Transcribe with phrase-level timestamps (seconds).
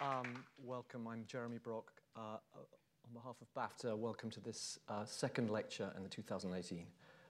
[0.00, 1.92] Um, welcome, I'm Jeremy Brock.
[2.16, 6.86] Uh, on behalf of BAFTA, welcome to this uh, second lecture in the 2018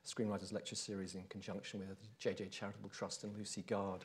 [0.06, 4.04] Screenwriters Lecture Series in conjunction with JJ Charitable Trust and Lucy Guard.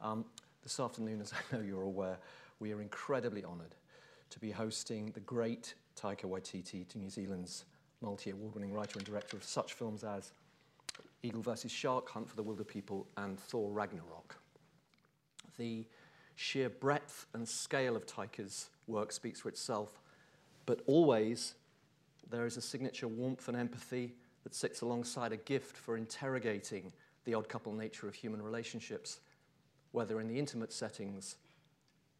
[0.00, 0.24] Um,
[0.64, 2.18] this afternoon, as I know you're aware,
[2.58, 3.76] we are incredibly honoured
[4.30, 7.64] to be hosting the great Taika Waititi, to New Zealand's
[8.00, 10.32] multi-award winning writer and director of such films as
[11.22, 11.70] Eagle vs.
[11.70, 14.36] Shark, Hunt for the Wilder People, and Thor Ragnarok.
[15.58, 15.86] The
[16.40, 20.00] sheer breadth and scale of Taika's work speaks for itself,
[20.64, 21.54] but always
[22.30, 26.92] there is a signature warmth and empathy that sits alongside a gift for interrogating
[27.26, 29.20] the odd couple nature of human relationships,
[29.92, 31.36] whether in the intimate settings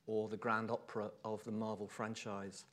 [0.06, 2.66] or the grand opera of the Marvel franchise.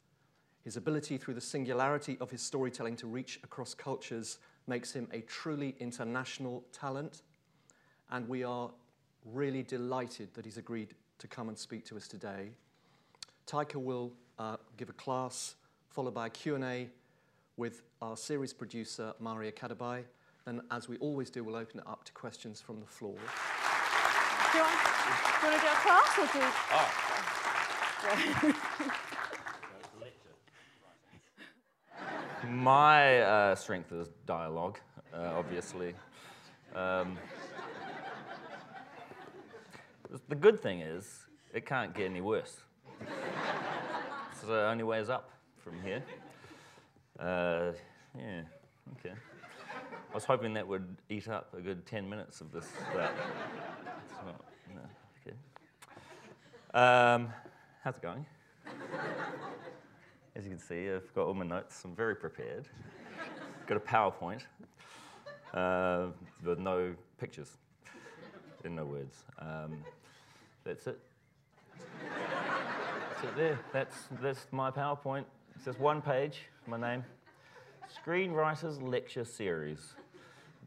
[0.66, 5.22] His ability through the singularity of his storytelling to reach across cultures makes him a
[5.22, 7.22] truly international talent,
[8.12, 8.70] and we are
[9.24, 12.49] really delighted that he's agreed to come and speak to us today.
[13.48, 15.55] Taika will uh, give a class,
[15.90, 16.90] followed by a Q&A
[17.55, 20.04] with our series producer, Maria Kadabai.
[20.46, 23.15] Then, as we always do, we'll open it up to questions from the floor.
[24.51, 24.79] Do you want,
[25.41, 26.51] do you want to do a class or do you?
[26.71, 28.68] Oh.
[32.49, 34.79] My uh, strength is dialogue,
[35.13, 35.93] uh, obviously.
[36.76, 37.18] Um,
[40.27, 42.58] the good thing is, it can't get any worse.
[44.40, 45.32] so the only way is up
[45.64, 46.04] from here.
[47.20, 47.72] Uh,
[48.18, 48.41] yeah,
[48.99, 49.16] okay.
[50.12, 53.12] I was hoping that would eat up a good 10 minutes of this, but
[54.05, 54.46] it's not.
[54.74, 54.82] No,
[55.22, 55.36] okay.
[56.74, 57.30] Um,
[57.84, 58.26] how's it going?
[60.36, 61.82] As you can see, I've got all my notes.
[61.84, 62.68] I'm very prepared.
[63.66, 64.44] got a PowerPoint
[65.53, 66.08] uh,
[66.44, 67.58] with no pictures
[68.68, 69.23] and no words.
[69.40, 69.84] Um,
[70.63, 71.00] that's it.
[71.79, 73.59] That's it there.
[73.72, 75.24] That's, that's my PowerPoint.
[75.56, 77.03] It's just one page, my name.
[78.06, 79.96] Screenwriters Lecture Series,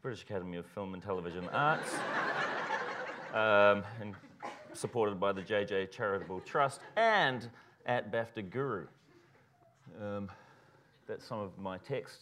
[0.01, 1.93] British Academy of Film and Television Arts,
[3.33, 4.15] um, and
[4.73, 7.49] supported by the JJ Charitable Trust and
[7.85, 8.87] at BAFTA Guru.
[10.01, 10.27] Um,
[11.07, 12.21] that's some of my text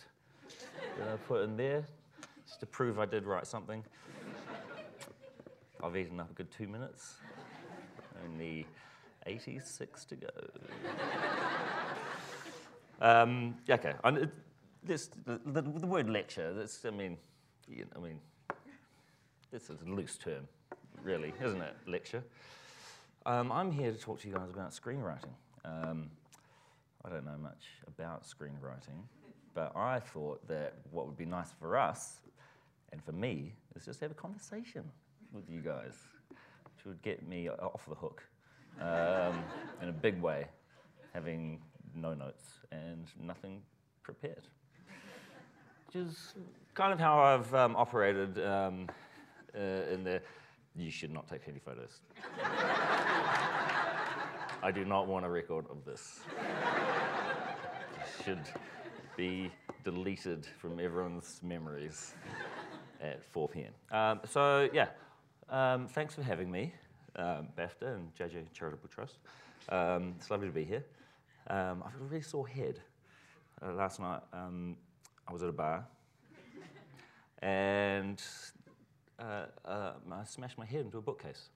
[0.98, 1.86] that I put in there,
[2.46, 3.82] just to prove I did write something.
[5.82, 7.16] I've eaten up a good two minutes.
[8.26, 8.66] Only
[9.26, 10.28] 86 to go.
[13.02, 14.30] um, okay, it,
[14.84, 16.54] this, the, the, the, word lecture,
[16.86, 17.18] I mean,
[17.68, 18.20] you know, I mean,
[19.52, 20.48] this is a loose term,
[21.04, 22.24] really, isn't it, lecture?
[23.26, 25.34] Um, I'm here to talk to you guys about screenwriting.
[25.64, 26.10] Um,
[27.06, 29.04] I don't know much about screenwriting,
[29.54, 32.20] but I thought that what would be nice for us
[32.92, 34.84] and for me is just to have a conversation
[35.34, 35.94] with you guys,
[36.30, 38.24] which would get me off the hook
[38.82, 39.44] um,
[39.82, 40.48] in a big way,
[41.14, 41.62] having
[41.96, 43.62] no notes and nothing
[44.04, 44.48] prepared.
[45.88, 46.34] Which is
[46.74, 48.88] kind of how I've um, operated um,
[49.56, 49.60] uh,
[49.92, 50.22] in the
[50.76, 52.00] you should not take any photos.
[54.62, 56.20] I do not want a record of this
[57.98, 58.44] It should
[59.18, 59.52] be
[59.84, 62.14] deleted from everyone's memories
[63.02, 63.74] at 4 p.m.
[63.98, 64.90] Um, so, yeah,
[65.50, 66.74] um, thanks for having me,
[67.16, 69.18] um, BAFTA and JJ Charitable Trust.
[69.70, 70.86] Um, it's lovely to be here.
[71.48, 72.80] Um, I've got a really sore head.
[73.62, 74.78] Uh, last night, um,
[75.28, 75.86] I was at a bar
[77.42, 78.22] and
[79.20, 81.50] uh, uh, I smashed my head into a bookcase.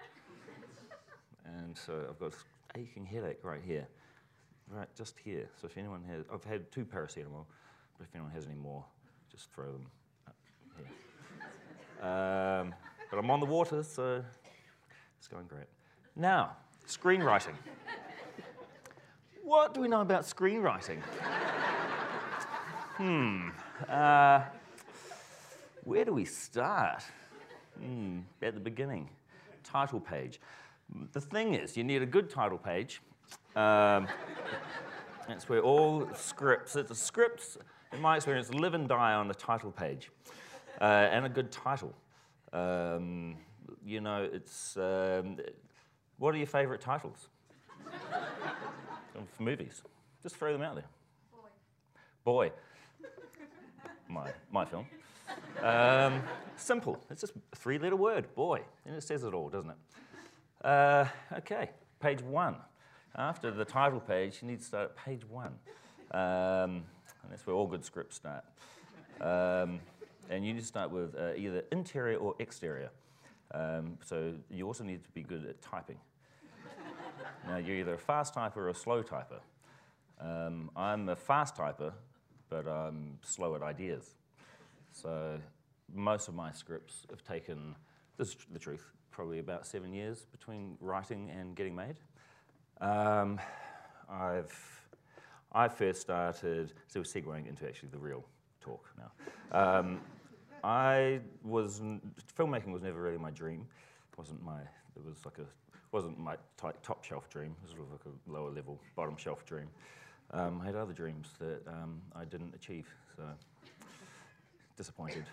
[1.46, 3.88] And so I've got an aching headache right here
[4.70, 5.50] right just here.
[5.60, 7.46] So if anyone has, I've had two paracetamol,
[7.98, 8.84] but if anyone has any more,
[9.31, 9.88] just throw them
[10.28, 10.36] up
[10.78, 10.88] here.
[13.13, 14.24] But I'm on the water, so
[15.19, 15.68] it's going great.
[16.16, 16.57] Now,
[16.88, 17.53] screenwriting.
[19.44, 21.00] What do we know about screenwriting?
[22.97, 23.50] hmm.
[23.88, 24.41] Uh,
[25.84, 27.03] where do we start?
[27.79, 29.07] Hmm, at the beginning.
[29.63, 30.41] Title page.
[31.12, 33.00] The thing is, you need a good title page
[33.56, 34.07] um,
[35.30, 37.59] it's where all scripts, it's scripts,
[37.92, 40.09] in my experience, live and die on the title page.
[40.81, 41.94] Uh, and a good title.
[42.54, 43.38] Um,
[43.84, 45.38] you know, it's, um,
[46.18, 47.28] what are your favorite titles?
[49.36, 49.82] For movies.
[50.22, 50.86] Just throw them out there.
[52.24, 52.50] Boy.
[52.50, 52.52] Boy.
[54.08, 54.86] My, my film.
[55.62, 56.22] Um,
[56.56, 57.04] simple.
[57.10, 58.62] It's just a three letter word, boy.
[58.86, 59.78] And it says it all, doesn't it?
[60.66, 61.06] Uh,
[61.38, 62.56] okay, page one.
[63.16, 65.54] After the title page, you need to start at page one.
[66.12, 66.84] Um,
[67.22, 68.44] and that's where all good scripts start.
[69.22, 69.80] Um,
[70.30, 72.90] and you need to start with uh, either interior or exterior.
[73.54, 76.00] Um, so you also need to be good at typing.
[77.48, 79.40] now, you're either a fast typer or a slow typer.
[80.20, 81.94] Um, I'm a fast typer,
[82.50, 84.16] but I'm slow at ideas.
[84.92, 85.40] So
[85.94, 87.76] most of my scripts have taken,
[88.18, 91.96] this is the truth, probably about seven years between writing and getting made.
[92.81, 93.40] Um,
[94.10, 94.54] I've,
[95.52, 98.24] I first started, so we're segueing into actually the real
[98.62, 99.12] talk now.
[99.52, 100.02] Um,
[100.63, 101.81] I was,
[102.39, 103.65] filmmaking was never really my dream.
[104.12, 104.62] It wasn't my,
[104.95, 105.45] it was like a,
[105.92, 107.56] wasn't my top shelf dream.
[107.62, 109.68] It was sort of like a lower level, bottom shelf dream.
[110.31, 113.24] Um, I had other dreams that um, I didn't achieve, so
[114.77, 115.25] disappointed.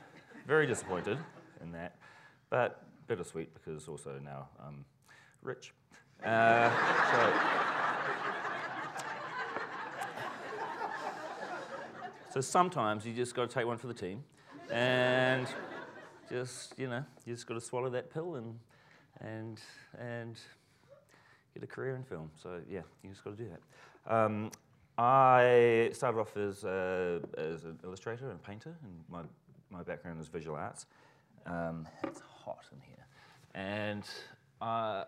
[0.46, 1.18] Very disappointed
[1.62, 1.96] in that,
[2.50, 4.84] but bittersweet because also now I'm
[5.42, 5.72] rich.
[6.24, 6.70] Uh,
[7.10, 7.32] so,
[12.34, 14.22] so sometimes you just got to take one for the team,
[14.70, 15.46] and
[16.30, 18.58] just you know you just got to swallow that pill and
[19.20, 19.60] and
[19.98, 20.38] and
[21.54, 22.30] get a career in film.
[22.42, 24.14] So yeah, you just got to do that.
[24.14, 24.50] Um,
[24.98, 29.22] I started off as, as an illustrator and painter, and my,
[29.70, 30.84] my background is visual arts.
[31.46, 33.06] Um, it's hot in here.
[33.54, 34.04] And
[34.60, 35.04] uh,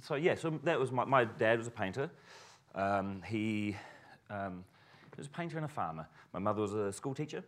[0.00, 2.10] so, yeah, so that was my, my dad was a painter.
[2.76, 3.76] Um, he,
[4.30, 4.64] um,
[5.16, 6.06] was a painter and a farmer.
[6.32, 7.42] My mother was a school teacher,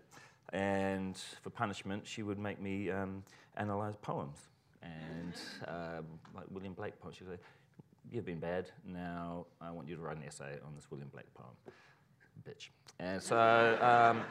[0.53, 3.23] and for punishment, she would make me um,
[3.57, 4.39] analyze poems.
[4.83, 5.35] And
[5.67, 6.05] um,
[6.35, 7.43] like William Blake poems, she would say,
[8.11, 8.71] you've been bad.
[8.85, 11.55] Now I want you to write an essay on this William Blake poem.
[12.49, 12.69] Bitch.
[13.01, 13.37] And so,
[13.81, 14.23] um,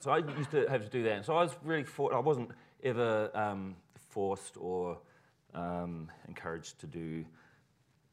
[0.00, 1.12] so I used to have to do that.
[1.12, 2.50] And so I was really, for, I wasn't
[2.82, 3.74] ever um,
[4.10, 4.98] forced or
[5.54, 7.24] um, encouraged to do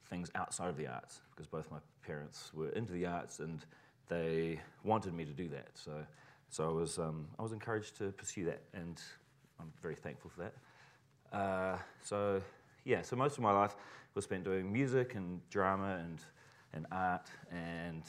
[0.09, 3.65] things outside of the arts because both my parents were into the arts and
[4.09, 5.69] they wanted me to do that.
[5.73, 5.91] So,
[6.51, 9.01] so I was, um, I was encouraged to pursue that, and
[9.57, 11.35] I'm very thankful for that.
[11.35, 12.41] Uh, so,
[12.83, 13.77] yeah, so most of my life
[14.15, 16.19] was spent doing music and drama and,
[16.73, 17.29] and art.
[17.51, 18.03] And,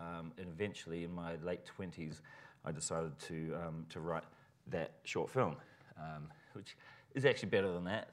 [0.00, 2.20] um, and eventually, in my late 20s,
[2.64, 4.24] I decided to, um, to write
[4.66, 5.54] that short film,
[5.96, 6.76] um, which
[7.14, 8.08] is actually better than that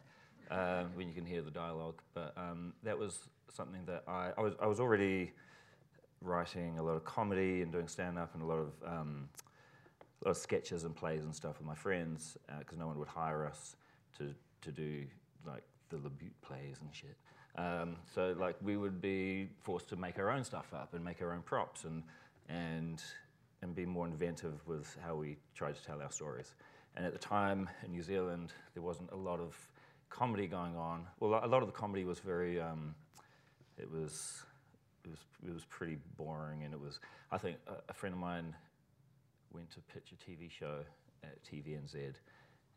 [0.51, 1.99] uh, when you can hear the dialogue.
[2.13, 5.31] But um, that was something that I, I, was, I was already
[6.21, 9.29] writing a lot of comedy and doing stand up and a lot of, um,
[10.25, 13.07] lot of sketches and plays and stuff with my friends because uh, no one would
[13.07, 13.75] hire us
[14.17, 15.03] to, to do
[15.45, 17.17] like the Labute plays and shit.
[17.55, 21.21] Um, so like we would be forced to make our own stuff up and make
[21.21, 22.03] our own props and
[22.49, 23.01] and
[23.61, 26.55] and be more inventive with how we tried to tell our stories.
[26.95, 29.55] And at the time in New Zealand, there wasn't a lot of
[30.09, 31.07] comedy going on.
[31.19, 32.93] Well, a lot of the comedy was very, um,
[33.77, 34.43] it was,
[35.05, 36.63] it was, it was pretty boring.
[36.63, 36.99] And it was,
[37.31, 38.53] I think a, a friend of mine
[39.53, 40.79] went to pitch a TV show
[41.23, 42.15] at TVNZ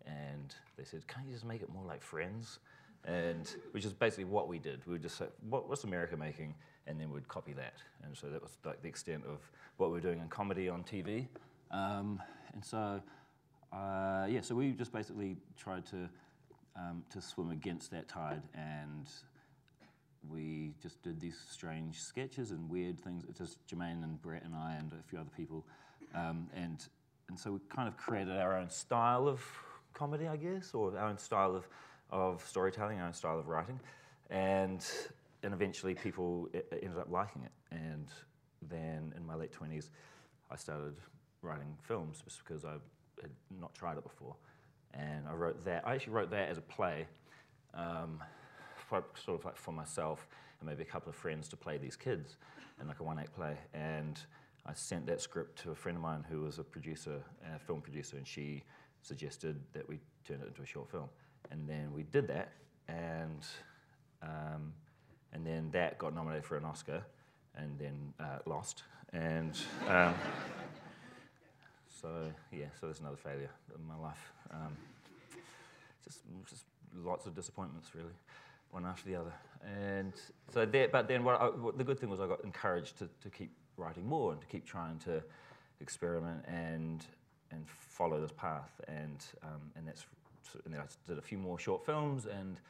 [0.07, 2.59] and they said, can't you just make it more like Friends?
[3.07, 4.81] and which is basically what we did.
[4.87, 6.55] We would just say, what, what's America making?
[6.87, 7.75] And then we'd copy that.
[8.05, 9.39] And so that was like the extent of
[9.77, 11.27] what we were doing in comedy on TV.
[11.71, 12.21] Um,
[12.53, 13.01] and so,
[13.73, 16.09] uh, yeah, so we just basically tried to,
[16.77, 19.09] um, to swim against that tide and
[20.29, 23.25] we just did these strange sketches and weird things.
[23.29, 25.65] It's just Jermaine and Brett and I and a few other people.
[26.15, 26.85] Um, and,
[27.29, 29.43] and so we kind of created our own style of
[29.93, 31.69] comedy, I guess, or our own style of
[32.11, 33.81] of storytelling, our own style of writing,
[34.31, 34.85] and
[35.43, 37.53] and eventually people ended up liking it.
[37.71, 38.09] And
[38.63, 39.91] then in my late twenties,
[40.51, 40.95] I started
[41.43, 42.75] writing films just because I
[43.21, 44.37] had not tried it before,
[44.95, 45.83] and I wrote that.
[45.87, 47.07] I actually wrote that as a play,
[47.75, 48.23] um,
[48.77, 50.29] for, sort of like for myself
[50.61, 52.37] and maybe a couple of friends to play these kids
[52.81, 54.21] in like a one-act play, and.
[54.67, 57.23] I sent that script to a friend of mine who was a producer,
[57.55, 58.65] a film producer, and she
[59.01, 61.09] suggested that we turn it into a short film.
[61.51, 62.53] And then we did that,
[62.89, 63.47] and
[64.23, 64.73] um,
[65.33, 67.05] and then that got nominated for an Oscar,
[67.55, 68.83] and then uh, lost.
[69.13, 69.57] And
[69.87, 70.15] um,
[72.01, 72.09] so
[72.51, 74.33] yeah, so there's another failure in my life.
[74.51, 74.77] Um,
[76.05, 76.65] just just
[76.97, 78.15] lots of disappointments, really,
[78.71, 79.33] one after the other.
[79.65, 80.13] And
[80.53, 83.09] so that, but then what, I, what the good thing was I got encouraged to,
[83.23, 85.23] to keep writing more and to keep trying to
[85.81, 87.05] experiment and
[87.53, 90.05] and follow this path, and um, and that's
[90.65, 92.61] and then I did a few more short films, and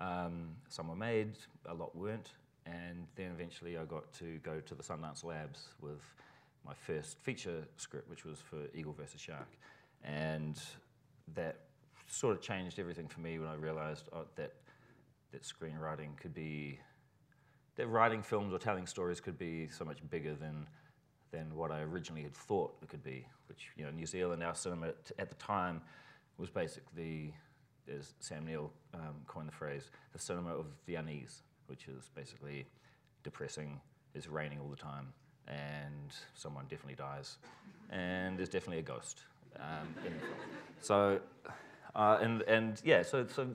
[0.00, 1.32] um, some were made,
[1.66, 2.30] a lot weren't.
[2.66, 6.02] And then eventually I got to go to the Sundance Labs with
[6.66, 9.48] my first feature script, which was for Eagle versus Shark.
[10.02, 10.60] And
[11.34, 11.60] that
[12.08, 14.54] sort of changed everything for me when I realized oh, that,
[15.32, 16.78] that screenwriting could be,
[17.76, 20.66] that writing films or telling stories could be so much bigger than,
[21.30, 24.54] than what I originally had thought it could be, which, you know, New Zealand, our
[24.54, 24.88] cinema
[25.18, 25.80] at the time,
[26.38, 27.34] was basically,
[27.92, 31.42] as Sam Neill um, coined the phrase, the cinema of the unease.
[31.66, 32.66] which is basically
[33.22, 33.80] depressing.
[34.14, 35.12] It's raining all the time,
[35.48, 37.38] and someone definitely dies,
[37.90, 39.20] and there's definitely a ghost.
[39.56, 39.88] Um.
[40.80, 41.20] So,
[41.94, 43.48] uh, and and yeah, so so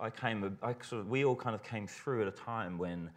[0.00, 3.10] I came, I sort of, we all kind of came through at a time when,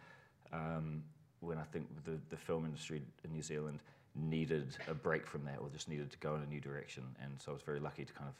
[0.52, 1.02] um,
[1.40, 3.80] when I think the, the film industry in New Zealand
[4.14, 7.04] needed a break from that or just needed to go in a new direction.
[7.22, 8.36] And so I was very lucky to kind of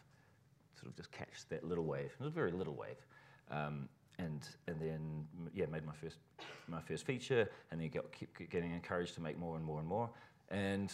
[0.78, 2.06] sort of just catch that little wave.
[2.06, 3.06] It was a very little wave.
[3.50, 6.18] Um, and, and then, yeah, made my first,
[6.68, 9.88] my first feature and then got, keep getting encouraged to make more and more and
[9.88, 10.10] more.
[10.50, 10.92] And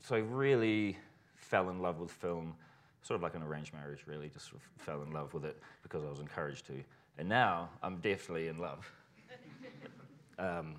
[0.00, 0.96] so I really
[1.34, 2.54] fell in love with film
[3.02, 4.28] sort of like an arranged marriage, really.
[4.28, 6.74] Just sort of fell in love with it because I was encouraged to.
[7.18, 8.90] And now I'm definitely in love.
[10.38, 10.76] um,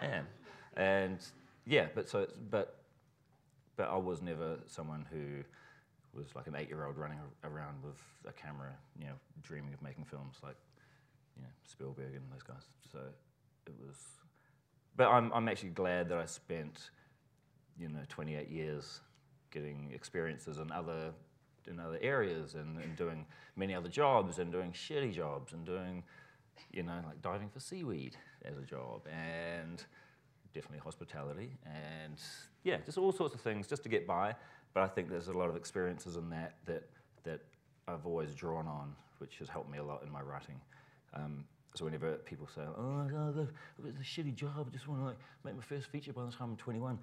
[0.02, 0.26] and,
[0.76, 1.18] and
[1.66, 2.76] yeah, but so but
[3.76, 5.42] but I was never someone who
[6.12, 10.36] was like an eight-year-old running around with a camera, you know, dreaming of making films
[10.42, 10.56] like
[11.36, 12.64] you know Spielberg and those guys.
[12.92, 12.98] So
[13.66, 13.96] it was.
[14.96, 16.90] But I'm I'm actually glad that I spent
[17.78, 19.00] you know 28 years
[19.50, 21.12] getting experiences in other
[21.66, 23.26] in other areas and, and doing
[23.56, 26.02] many other jobs and doing shitty jobs and doing
[26.72, 29.84] you know like diving for seaweed as a job and
[30.54, 32.20] definitely hospitality and
[32.64, 34.34] yeah just all sorts of things just to get by
[34.72, 36.88] but I think there's a lot of experiences in that that
[37.24, 37.40] that
[37.86, 40.60] I've always drawn on which has helped me a lot in my writing
[41.14, 43.48] um, so whenever people say, "Oh, God,
[43.86, 44.66] it's a shitty job.
[44.68, 46.98] I just want to like make my first feature by the time I'm 21,"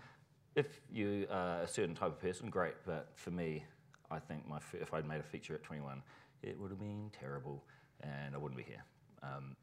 [0.58, 2.74] if you are a certain type of person, great.
[2.86, 3.64] But for me,
[4.10, 6.02] I think my if I'd made a feature at 21,
[6.42, 7.64] it would have been terrible,
[8.02, 8.84] and I wouldn't be here.
[9.22, 9.56] Um,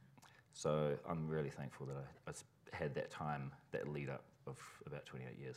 [0.52, 2.32] so I'm really thankful that I, I,
[2.76, 5.56] had that time, that lead up of about 28 years,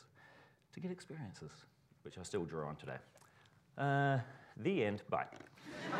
[0.73, 1.51] to get experiences,
[2.01, 2.97] which I still draw on today.
[3.77, 4.19] Uh,
[4.57, 5.03] the end.
[5.09, 5.25] Bye.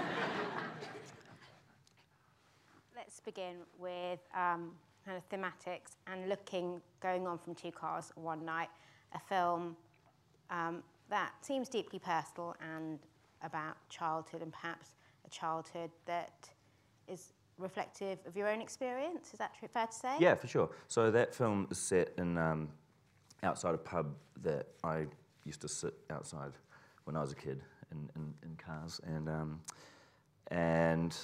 [2.96, 4.72] Let's begin with um,
[5.06, 8.70] kind of thematics and looking, going on from two cars one night
[9.14, 9.76] a film
[10.50, 13.00] um, that seems deeply personal and
[13.42, 14.96] about childhood and perhaps
[15.26, 16.50] a childhood that
[17.08, 19.34] is reflective of your own experience.
[19.34, 20.16] Is that true, fair to say?
[20.20, 20.70] Yeah, for sure.
[20.88, 22.70] So that film is set in um,
[23.44, 25.06] outside a pub that I
[25.46, 26.52] used to sit outside
[27.06, 27.62] when I was a kid
[27.92, 29.62] in, in, in cars, and um,
[30.52, 31.18] and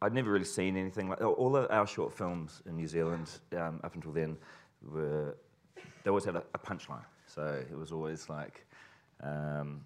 [0.00, 3.80] I'd never really seen anything like all of our short films in New Zealand um,
[3.82, 4.36] up until then
[4.82, 5.36] were
[6.02, 7.04] they always had a, a punchline.
[7.26, 8.66] So it was always like,
[9.22, 9.84] um,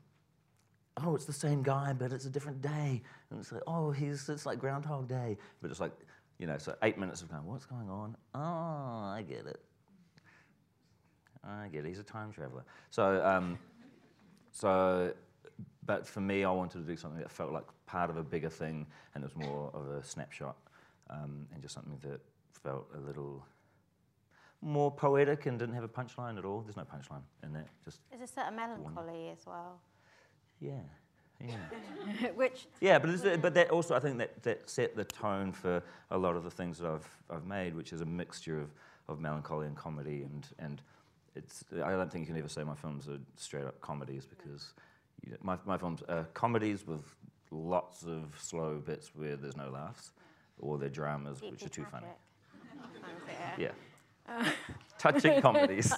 [0.99, 3.03] oh, it's the same guy, but it's a different day.
[3.31, 5.93] And it's like, oh, he's it's like Groundhog Day, but it's like,
[6.39, 8.17] you know, so eight minutes of going, what's going on?
[8.35, 9.61] Oh, I get it.
[11.45, 11.89] I get it.
[11.89, 12.65] He's a time traveler.
[12.91, 13.59] So, um,
[14.53, 15.13] so,
[15.85, 18.51] but for me, I wanted to do something that felt like part of a bigger
[18.51, 20.57] thing, and it was more of a snapshot,
[21.11, 22.21] um, and just something that
[22.63, 23.45] felt a little
[24.63, 26.61] more poetic and didn't have a punchline at all.
[26.61, 27.67] There's no punchline in that.
[27.85, 29.81] Just there's a certain melancholy as well.
[30.61, 30.81] Yeah,
[31.45, 32.29] yeah.
[32.35, 35.83] Which yeah, but is, but that also I think that, that set the tone for
[36.11, 38.71] a lot of the things that I've I've made, which is a mixture of,
[39.09, 40.81] of melancholy and comedy, and and
[41.35, 44.75] it's I don't think you can ever say my films are straight up comedies because
[45.25, 47.05] you know, my my films are comedies with
[47.51, 50.13] lots of slow bits where there's no laughs,
[50.59, 52.07] or they're dramas which are too funny.
[53.59, 53.71] Yeah.
[54.99, 55.93] Touching comedies.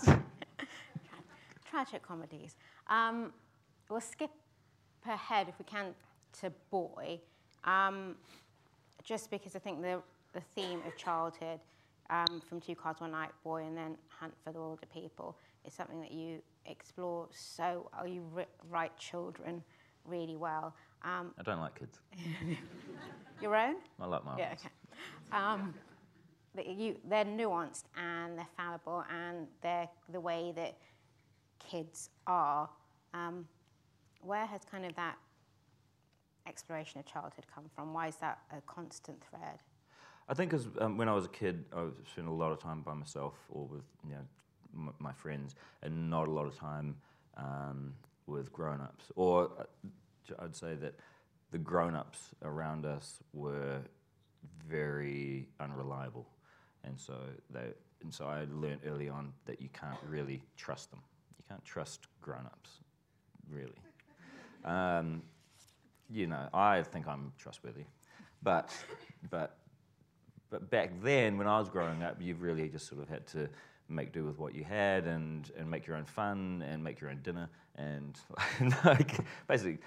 [1.71, 2.57] Tragic comedies.
[2.89, 3.33] Um,
[3.89, 4.31] we'll skip
[5.07, 5.95] ahead, if we can,
[6.41, 7.21] to Boy,
[7.65, 8.17] um,
[9.03, 10.01] just because I think the,
[10.33, 11.61] the theme of childhood
[12.11, 15.73] um, from Two Cars One Night, Boy, and then Hunt for the Wilder People is
[15.73, 18.25] something that you explore so, or you
[18.71, 19.63] write children
[20.05, 20.75] really well.
[21.03, 21.99] Um, I don't like kids.
[23.43, 23.77] your own?
[24.01, 24.69] I like my Yeah, okay.
[26.57, 30.77] You, they're nuanced and they're fallible and they're the way that
[31.59, 32.69] kids are.
[33.13, 33.47] Um,
[34.21, 35.17] where has kind of that
[36.47, 37.93] exploration of childhood come from?
[37.93, 39.59] Why is that a constant thread?
[40.29, 42.81] I think because um, when I was a kid, I spent a lot of time
[42.81, 46.97] by myself or with you know my friends, and not a lot of time
[47.37, 47.95] um,
[48.27, 49.13] with grown-ups.
[49.15, 50.95] Or uh, I'd say that
[51.53, 53.81] the grown-ups around us were
[54.69, 56.27] very unreliable.
[56.85, 57.15] And so
[57.51, 57.73] they,
[58.03, 61.01] and so I learned early on that you can't really trust them.
[61.39, 62.71] You can't trust grown-ups,
[63.51, 63.73] really.
[64.65, 65.21] Um,
[66.11, 67.85] you know, I think I'm trustworthy,
[68.43, 68.71] but
[69.29, 69.59] but
[70.49, 73.49] but back then, when I was growing up, you really just sort of had to
[73.89, 77.11] make do with what you had and, and make your own fun and make your
[77.11, 78.19] own dinner and
[78.85, 79.79] like basically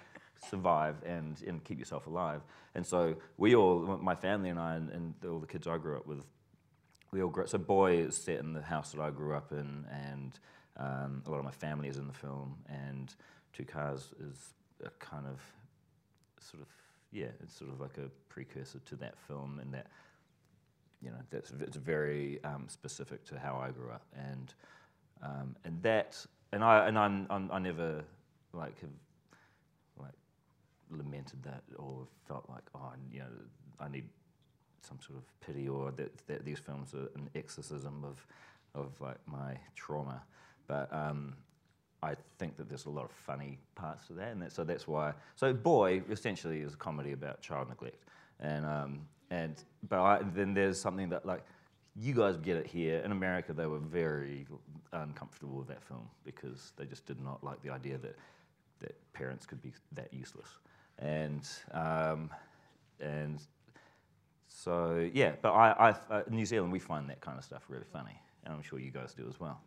[0.49, 2.41] survive and, and keep yourself alive.
[2.75, 5.97] And so we all, my family and I, and, and all the kids I grew
[5.97, 6.23] up with,
[7.11, 7.47] we all grew.
[7.47, 10.39] So Boy is set in the house that I grew up in, and
[10.77, 13.13] um, a lot of my family is in the film, and
[13.53, 14.53] Two Cars is
[14.85, 15.41] a kind of
[16.39, 16.69] sort of
[17.11, 19.87] yeah, it's sort of like a precursor to that film, in that
[21.01, 24.53] you know that's it's very um, specific to how I grew up, and
[25.23, 28.03] um, and that and I and I'm, I'm I never
[28.53, 28.89] like have
[29.99, 30.13] like
[30.89, 33.25] lamented that or felt like oh you know
[33.79, 34.05] I need
[34.87, 38.25] some sort of pity or that, that these films are an exorcism of
[38.75, 40.21] of like my trauma,
[40.67, 41.33] but um,
[42.03, 44.87] I think that there's a lot of funny parts to that, and that, so that's
[44.87, 45.13] why.
[45.35, 48.03] So Boy essentially is a comedy about child neglect,
[48.39, 49.55] and um, and
[49.89, 51.43] but I, then there's something that like
[51.95, 53.53] you guys get it here in America.
[53.53, 54.45] They were very
[54.93, 58.15] uncomfortable with that film because they just did not like the idea that
[58.79, 60.49] that parents could be that useless,
[60.99, 62.29] and um,
[62.99, 63.41] and
[64.57, 65.33] so yeah.
[65.41, 68.53] But I, I uh, New Zealand we find that kind of stuff really funny, and
[68.53, 69.61] I'm sure you guys do as well.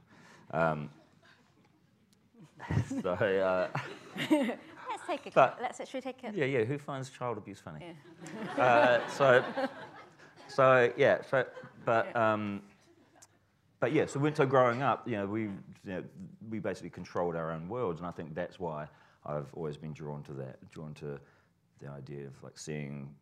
[0.52, 0.90] Um,
[3.02, 3.68] so, uh,
[4.90, 5.30] Let's take a.
[5.30, 6.32] But- let's actually take a.
[6.34, 6.64] yeah, yeah.
[6.64, 7.86] Who finds child abuse funny?
[8.56, 8.62] Yeah.
[8.62, 9.44] Uh, so,
[10.48, 11.22] so yeah.
[11.30, 11.46] So,
[11.84, 12.62] but um,
[13.78, 14.06] but yeah.
[14.06, 15.50] So so growing up, you know, we you
[15.84, 16.04] know,
[16.48, 18.88] we basically controlled our own worlds, and I think that's why
[19.24, 21.20] I've always been drawn to that, drawn to
[21.80, 23.14] the idea of like seeing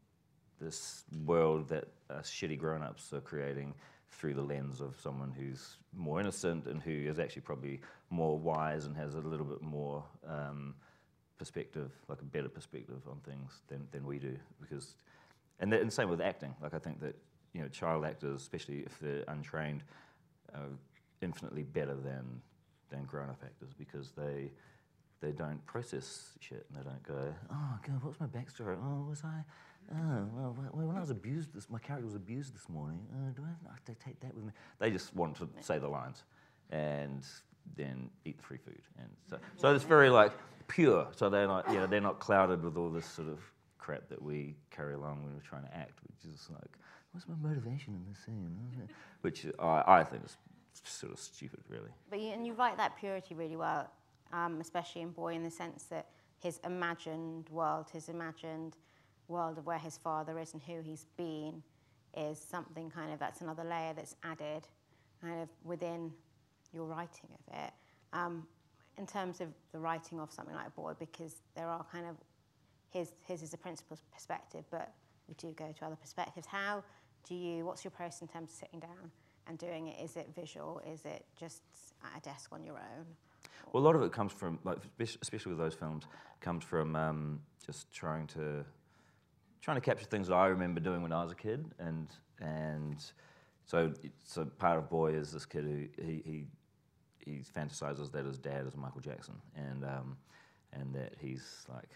[0.61, 3.75] this world that uh, shitty grown-ups are creating
[4.11, 8.87] through the lens of someone who's more innocent and who is actually probably more wise
[8.87, 10.75] and has a little bit more um,
[11.39, 14.37] perspective, like a better perspective on things than, than we do.
[14.61, 14.97] Because,
[15.61, 16.55] and, that, and same with acting.
[16.61, 17.17] Like I think that
[17.53, 19.83] you know, child actors, especially if they're untrained,
[20.55, 20.69] are
[21.21, 22.41] infinitely better than
[22.91, 24.51] than grown-up actors because they
[25.21, 28.79] they don't process shit and they don't go, oh god, what's my backstory?
[28.81, 29.43] Oh, was I?
[29.91, 33.01] Oh, well, well, when I was abused, this my character was abused this morning.
[33.13, 34.53] Uh, do I have to take that with me?
[34.79, 36.25] They just want to say the lines,
[36.71, 37.25] and
[37.77, 40.33] then eat the free food, and so so it's very like
[40.69, 41.09] pure.
[41.17, 43.41] So they're not, you know, they're not clouded with all this sort of
[43.79, 46.77] crap that we carry along when we're trying to act, which is like,
[47.13, 48.89] what's my motivation in this scene?
[49.23, 50.37] Which I, I think is
[50.85, 51.91] sort of stupid, really.
[52.11, 53.91] But you, and you write that purity really well,
[54.33, 58.77] um, especially in Boy, in the sense that his imagined world, his imagined
[59.29, 61.63] world of where his father is and who he's been,
[62.17, 64.67] is something kind of that's another layer that's added,
[65.21, 66.13] kind of within
[66.73, 67.73] your writing of it.
[68.13, 68.47] Um,
[68.97, 72.17] in terms of the writing of something like a Boy, because there are kind of
[72.91, 74.93] his his is a principal's perspective, but
[75.29, 76.47] we do go to other perspectives.
[76.47, 76.83] How
[77.29, 77.65] do you?
[77.65, 79.11] What's your process in terms of sitting down
[79.47, 80.03] and doing it?
[80.03, 80.81] Is it visual?
[80.91, 81.63] Is it just
[82.03, 83.07] at a desk on your own?
[83.73, 86.05] Well, a lot of it comes from, like, especially with those films,
[86.41, 88.65] comes from um, just trying to
[89.61, 92.09] trying to capture things that I remember doing when I was a kid, and
[92.41, 93.05] and
[93.67, 93.93] so
[94.25, 96.47] so part of Boy is this kid who he he,
[97.25, 100.17] he fantasizes that his dad is Michael Jackson, and um,
[100.73, 101.91] and that he's like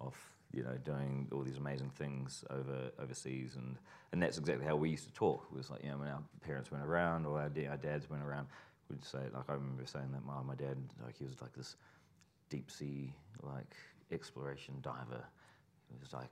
[0.00, 3.76] off, you know, doing all these amazing things over overseas, and
[4.12, 5.46] and that's exactly how we used to talk.
[5.52, 8.22] It was like you know when our parents went around or our, our dads went
[8.22, 8.48] around,
[8.90, 11.76] we'd say like I remember saying that my my dad like he was like this
[12.50, 13.74] deep sea like
[14.10, 15.24] exploration diver.
[15.90, 16.30] He was like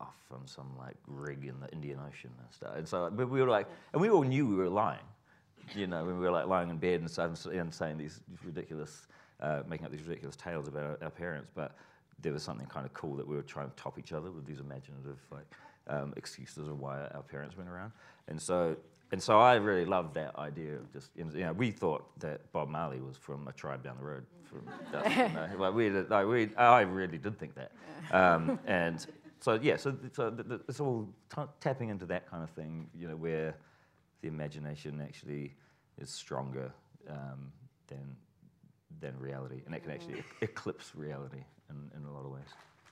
[0.00, 2.72] off on some like rig in the Indian Ocean and stuff.
[2.76, 4.98] And so but we were like, and we all knew we were lying.
[5.74, 9.06] You know, when we were like lying in bed and, stuff, and saying these ridiculous,
[9.40, 11.72] uh, making up these ridiculous tales about our, our parents, but
[12.20, 14.46] there was something kind of cool that we were trying to top each other with
[14.46, 15.46] these imaginative like
[15.88, 17.92] um, excuses of why our parents went around.
[18.28, 18.76] And so,
[19.12, 22.68] and so I really loved that idea of just, you know, we thought that Bob
[22.68, 24.24] Marley was from a tribe down the road.
[24.44, 27.72] From Dustin, you know, like we, did- like we, I really did think that.
[28.10, 29.06] Um, and
[29.40, 32.88] so yeah, so, so th- th- it's all t- tapping into that kind of thing,
[32.98, 33.54] you know, where
[34.22, 35.54] the imagination actually
[36.00, 36.72] is stronger
[37.08, 37.52] um,
[37.88, 38.16] than
[39.00, 42.42] than reality, and it can actually e- eclipse reality in, in a lot of ways.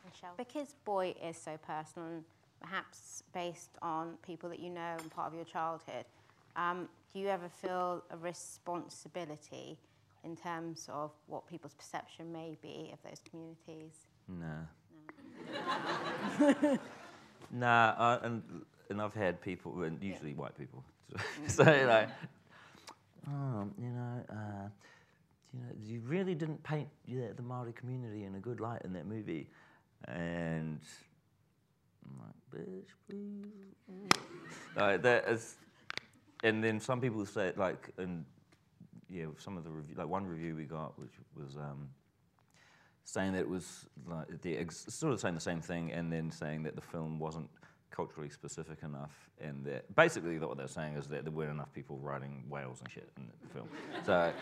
[0.05, 0.35] Michelle?
[0.37, 2.25] Because Boy is so personal, and
[2.61, 6.05] perhaps based on people that you know and part of your childhood,
[6.57, 9.79] um, do you ever feel a responsibility
[10.25, 14.07] in terms of what people's perception may be of those communities?
[14.29, 14.67] Nah.
[17.51, 18.43] nah, and
[18.89, 20.85] and I've had people, and usually white people,
[21.47, 22.09] say like,
[23.29, 24.69] oh, you know, uh,
[25.53, 28.93] you know, you really didn't paint yeah, the Maori community in a good light in
[28.95, 29.49] that movie,
[30.09, 30.81] and
[32.05, 34.09] I'm like, bitch, please.
[34.77, 35.57] like that is,
[36.43, 38.25] and then some people say like, and
[39.09, 41.57] yeah, some of the review, like one review we got, which was.
[41.57, 41.89] Um,
[43.05, 46.63] saying that it was like the sort of saying the same thing, and then saying
[46.65, 47.49] that the film wasn't
[47.91, 51.99] culturally specific enough, and that basically what they're saying is that there weren't enough people
[51.99, 53.69] riding whales and shit in the film.
[54.05, 54.33] so,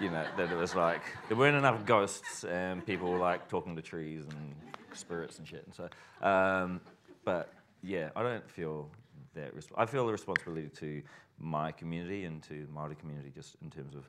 [0.00, 3.82] you know, that it was like there weren't enough ghosts and people like talking to
[3.82, 4.54] trees and
[4.94, 5.64] spirits and shit.
[5.64, 5.88] And so,
[6.26, 6.80] um,
[7.24, 8.88] but yeah, I don't feel
[9.34, 9.54] that.
[9.54, 11.02] Resp- I feel the responsibility to
[11.38, 14.08] my community and to the Maori community, just in terms of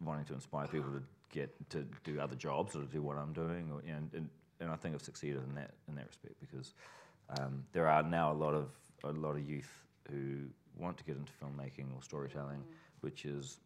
[0.00, 3.32] wanting to inspire people to get to do other jobs or to do what I'm
[3.32, 4.28] doing, or, you know, and,
[4.60, 6.74] and I think I've succeeded in that in that respect because
[7.38, 8.70] um, there are now a lot of
[9.04, 9.70] a lot of youth
[10.10, 10.44] who
[10.78, 12.62] want to get into filmmaking or storytelling,
[13.00, 13.58] which is,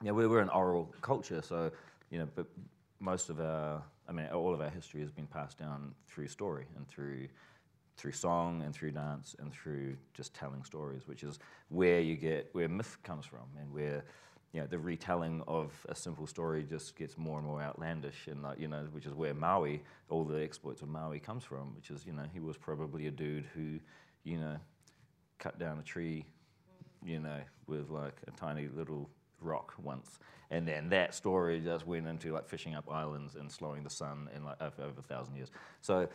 [0.00, 1.70] you know, we're, we're an oral culture, so
[2.10, 2.46] you know, but
[3.00, 6.66] most of our, I mean, all of our history has been passed down through story
[6.76, 7.28] and through
[7.96, 12.48] through song and through dance and through just telling stories, which is where you get
[12.52, 14.04] where myth comes from and where
[14.52, 18.42] you know the retelling of a simple story just gets more and more outlandish and
[18.42, 21.90] like you know which is where Maui all the exploits of Maui comes from, which
[21.90, 23.78] is you know he was probably a dude who
[24.24, 24.56] you know
[25.38, 26.24] cut down a tree
[27.04, 29.08] you know with like a tiny little
[29.40, 30.20] rock once
[30.52, 34.28] and then that story just went into like fishing up islands and slowing the sun
[34.36, 36.08] in like over, over a thousand years so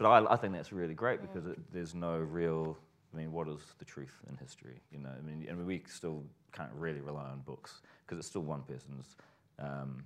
[0.00, 2.78] but I, I think that's really great because it, there's no real.
[3.12, 4.80] I mean, what is the truth in history?
[4.92, 8.42] You know, I mean, and we still can't really rely on books because it's still
[8.42, 9.16] one person's
[9.58, 10.04] um,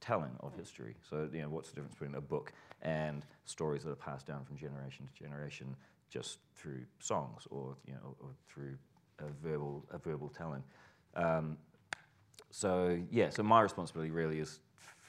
[0.00, 0.94] telling of history.
[1.08, 4.44] So, you know, what's the difference between a book and stories that are passed down
[4.44, 5.74] from generation to generation
[6.10, 8.76] just through songs or you know, or through
[9.20, 10.62] a verbal a verbal telling?
[11.14, 11.56] Um,
[12.50, 14.60] so yeah, so my responsibility really is,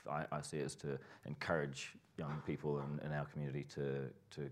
[0.09, 4.49] I, I see it as to encourage young people in, in our community to to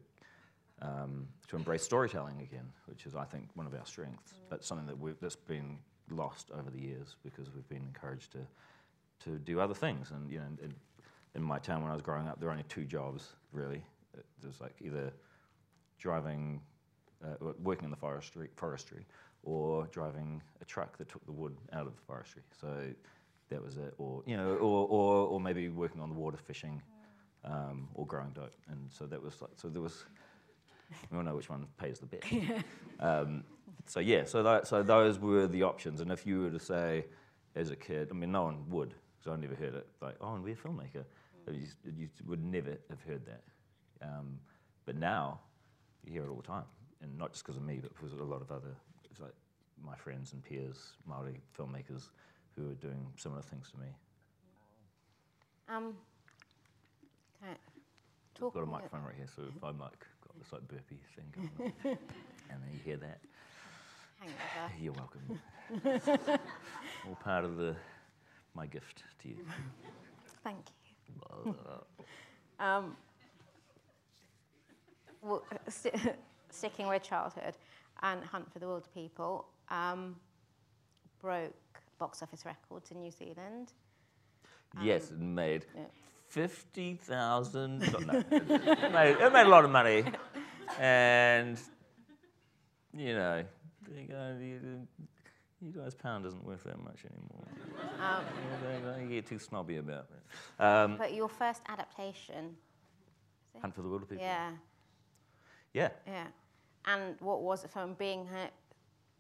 [0.85, 4.33] um, to embrace storytelling again, which is I think one of our strengths.
[4.49, 5.77] But something that we've, that's been
[6.11, 8.39] lost over the years because we've been encouraged to
[9.23, 10.11] to do other things.
[10.11, 10.73] And you know, in,
[11.35, 13.81] in my town when I was growing up, there were only two jobs really.
[14.13, 15.11] There was like either
[15.97, 16.61] driving,
[17.23, 19.05] uh, working in the forestry, forestry,
[19.43, 22.43] or driving a truck that took the wood out of the forestry.
[22.59, 22.67] So
[23.49, 23.93] that was it.
[23.97, 26.81] Or you know, or or, or maybe working on the water, fishing,
[27.43, 28.55] um, or growing dope.
[28.69, 30.05] And so that was like, so there was.
[31.11, 32.25] We all know which one pays the best.
[32.99, 33.43] um,
[33.85, 36.01] so yeah, so that, so those were the options.
[36.01, 37.05] And if you were to say,
[37.55, 39.87] as a kid, I mean, no one would, because I never heard it.
[40.01, 41.05] Like, oh, and we're a filmmaker.
[41.51, 43.41] You, you would never have heard that.
[44.01, 44.39] Um,
[44.85, 45.39] but now,
[46.03, 46.65] you hear it all the time,
[47.01, 48.75] and not just because of me, but because of a lot of other,
[49.09, 49.33] it's like
[49.83, 52.09] my friends and peers, Maori filmmakers,
[52.55, 53.87] who are doing similar things to me.
[55.69, 55.93] Um,
[57.43, 57.53] okay.
[58.43, 60.05] I've got a microphone right here, so if I mic
[60.39, 61.73] this like burpee thing going on,
[62.49, 63.19] and then you hear that,
[64.19, 64.73] Hangover.
[64.79, 65.39] you're welcome.
[67.07, 67.75] all part of the
[68.53, 69.37] my gift to you.
[70.43, 70.57] Thank
[71.05, 71.55] you.
[72.57, 72.95] Um,
[75.21, 75.93] well, st-
[76.49, 77.57] sticking with childhood
[78.01, 80.15] and Hunt for the Wilder People um,
[81.19, 81.53] broke
[81.97, 83.73] box office records in New Zealand.
[84.81, 85.81] yes, it made yeah.
[86.35, 87.79] Fifty thousand.
[88.05, 90.03] No, it, it made, it made a lot of money,
[90.79, 91.57] and
[92.93, 93.43] you know,
[93.89, 94.87] you, go, you,
[95.61, 97.47] you guys' pound isn't worth that much anymore.
[98.01, 98.23] Um,
[98.63, 100.61] You don't, don't get too snobby about it.
[100.63, 102.55] Um, but your first adaptation,
[103.61, 104.23] Hunt for the Wilder People.
[104.25, 104.51] yeah,
[105.73, 105.89] Yeah.
[106.05, 106.27] yeah.
[106.85, 108.51] And what was it from being ha-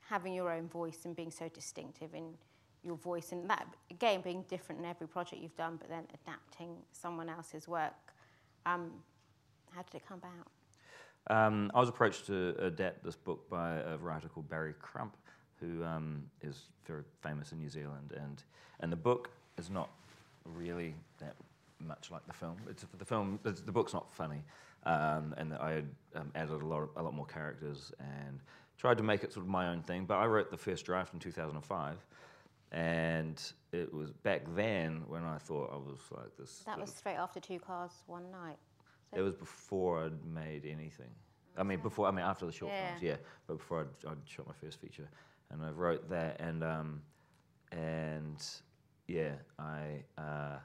[0.09, 2.33] having your own voice and being so distinctive in
[2.85, 6.77] your voice, and that again being different in every project you've done, but then adapting
[6.91, 7.93] someone else's work.
[8.65, 8.91] Um,
[9.71, 10.47] how did it come about?
[11.27, 15.17] Um, I was approached to adapt this book by a writer called Barry Crump,
[15.59, 18.43] who um, is very famous in New Zealand, and
[18.79, 19.89] and the book is not
[20.45, 21.35] really that
[21.79, 22.57] much like the film.
[22.69, 23.39] It's the film.
[23.43, 24.43] The book's not funny,
[24.85, 25.83] um, and I
[26.15, 28.39] um, added a lot of, a lot more characters and
[28.77, 30.05] tried to make it sort of my own thing.
[30.05, 31.97] But I wrote the first draft in 2005.
[32.71, 36.63] And it was back then when I thought I was like this.
[36.65, 38.57] That was straight after Two Cars One Night.
[39.13, 41.11] So it was before I'd made anything.
[41.57, 42.87] I mean, before I mean after the short Yeah.
[42.87, 43.15] films, yeah.
[43.47, 45.07] But before I'd, I'd shot my first feature,
[45.51, 47.01] and I wrote that, and um,
[47.71, 48.43] and
[49.07, 50.57] yeah, I, uh,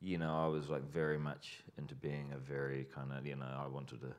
[0.00, 3.46] you know, I was like very much into being a very kind of, you know,
[3.62, 4.14] I wanted to,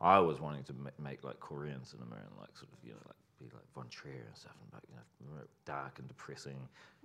[0.00, 3.00] I was wanting to ma- make like Korean cinema and like sort of, you know,
[3.06, 4.82] like be like Von Trier and stuff, and like
[5.20, 6.56] you know, dark and depressing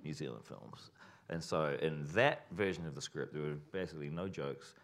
[0.04, 0.92] New Zealand films.
[1.30, 4.76] And so in that version of the script, there were basically no jokes.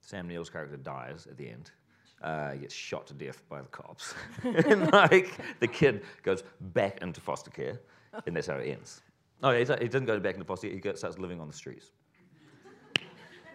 [0.00, 1.70] Sam Neill's character dies at the end.
[2.22, 4.14] Uh, he gets shot to death by the cops.
[4.42, 7.80] and like the kid goes back into foster care,
[8.26, 9.02] and that's how it ends.
[9.42, 10.92] No, he he doesn't go back into foster care.
[10.92, 11.90] He starts living on the streets.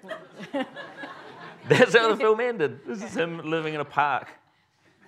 [1.68, 2.80] That's how the film ended.
[2.86, 4.28] This is him living in a park,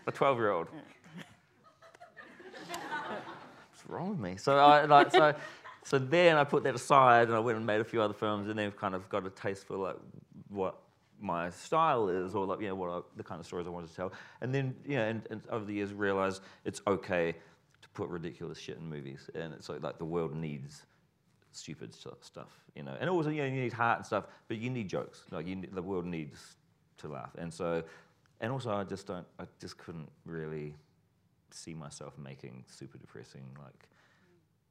[0.05, 0.67] a 12 year old.
[0.69, 1.00] What's
[3.91, 4.37] wrong with me?
[4.37, 5.33] So, I, like, so,
[5.83, 8.49] so then I put that aside and I went and made a few other films
[8.49, 9.97] and then kind of got a taste for like
[10.49, 10.79] what
[11.19, 13.89] my style is or like, you know, what I, the kind of stories I wanted
[13.89, 14.13] to tell.
[14.41, 17.33] And then, you know, and, and over the years realized it's okay
[17.81, 19.29] to put ridiculous shit in movies.
[19.35, 20.83] And it's like, like the world needs
[21.51, 22.95] stupid stuff, you know.
[22.99, 25.23] And also, you know, you need heart and stuff, but you need jokes.
[25.31, 26.55] Like, you, the world needs
[26.97, 27.31] to laugh.
[27.37, 27.83] And so,
[28.39, 30.75] and also, I just don't, I just couldn't really
[31.53, 33.87] see myself making super depressing, like,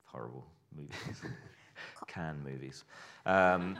[0.04, 1.22] horrible movies.
[2.06, 2.84] Cannes movies.
[3.24, 3.76] Um,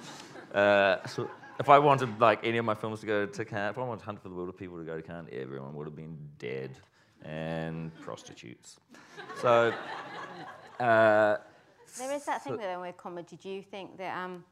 [0.55, 3.79] uh, so if I wanted like any of my films to go to Cannes, if
[3.79, 6.17] I wanted Hunt for the Wilder People to go to Cannes, everyone would have been
[6.39, 6.71] dead
[7.25, 8.79] and prostitutes.
[9.43, 9.73] So.
[10.79, 11.37] Uh,
[11.99, 13.37] There is that thing so- though with comedy.
[13.37, 14.45] Do you think that um,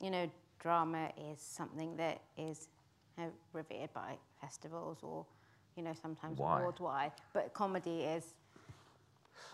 [0.00, 2.68] you know, drama is something that is
[3.16, 5.26] you know, revered by festivals or
[5.78, 6.60] you know sometimes Why?
[6.60, 8.34] worldwide, but comedy is.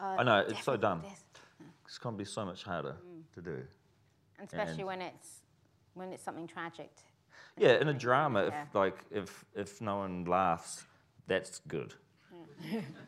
[0.00, 1.02] Uh, I know, it's so dumb.
[1.02, 1.24] this-
[1.84, 2.96] It's going to be so much harder
[3.34, 3.62] to do.
[4.38, 5.42] and especially And- when it's
[5.92, 6.90] when it's something tragic.
[7.56, 8.62] Yeah, in a drama, Yeah.
[8.62, 10.84] if like if if no one laughs,
[11.28, 11.94] that's good.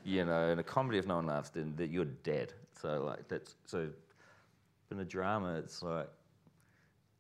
[0.04, 2.52] you know, in a comedy, if no one laughs, then that you're dead.
[2.80, 3.90] So like that's so.
[4.92, 6.08] In a drama, it's like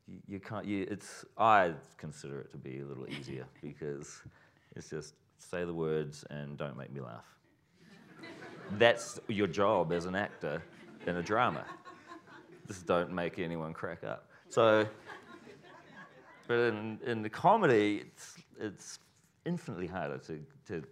[0.06, 0.64] you, you can't.
[0.66, 4.22] You, it's I consider it to be a little easier because
[4.76, 7.24] it's just say the words and don't make me laugh.
[8.72, 10.62] That's your job as an actor
[11.06, 11.64] in a drama.
[12.66, 14.28] Just don't make anyone crack up.
[14.48, 14.86] So.
[16.48, 18.98] But in, in the comedy, it's, it's
[19.44, 20.82] infinitely harder to, to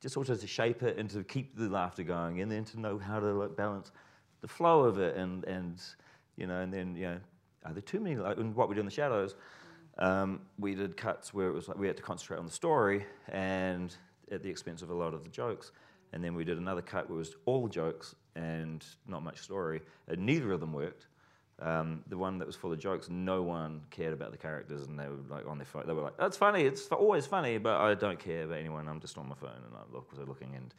[0.00, 2.98] just also to shape it and to keep the laughter going and then to know
[2.98, 3.92] how to like, balance
[4.40, 5.80] the flow of it and, and
[6.36, 7.18] you know, and then, you know,
[7.64, 9.36] are there too many, like in what we do in the shadows,
[9.98, 13.04] um, we did cuts where it was like we had to concentrate on the story
[13.28, 13.94] and
[14.30, 15.72] at the expense of a lot of the jokes.
[16.12, 19.82] And then we did another cut where it was all jokes and not much story,
[20.08, 21.06] and neither of them worked.
[21.60, 24.98] Um, the one that was full of jokes, no one cared about the characters, and
[24.98, 25.84] they were like on their phone.
[25.86, 26.62] They were like, "That's funny.
[26.62, 28.88] It's always funny, but I don't care about anyone.
[28.88, 30.74] I'm just on my phone and I look, looking." And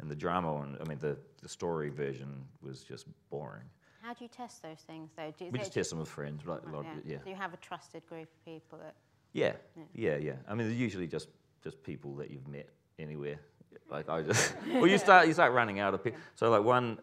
[0.00, 3.64] and the drama one, I mean, the the story version was just boring.
[4.08, 5.34] How do you test those things though?
[5.38, 7.00] Do you We just test them with friends, a oh, lot, yeah.
[7.04, 8.94] yeah, Do you have a trusted group of people that?
[9.34, 9.52] yeah,
[9.94, 10.32] yeah, yeah.
[10.48, 11.28] I mean, they're usually just
[11.62, 13.38] just people that you've met anywhere.
[13.90, 16.18] Like I just, well, you start you start running out of people.
[16.36, 16.98] So like one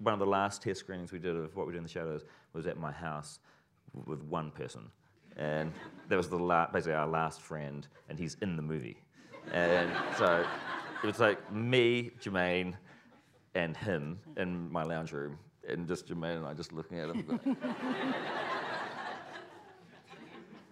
[0.00, 2.24] one of the last test screenings we did of what we do in the shadows
[2.54, 3.38] was at my house
[4.06, 4.90] with one person,
[5.36, 5.72] and
[6.08, 8.98] that was the la- basically our last friend, and he's in the movie,
[9.52, 10.44] and so
[11.02, 12.74] it was like me, Jermaine,
[13.54, 17.22] and him in my lounge room, and just Jermaine and I just looking at him.
[17.22, 17.56] going,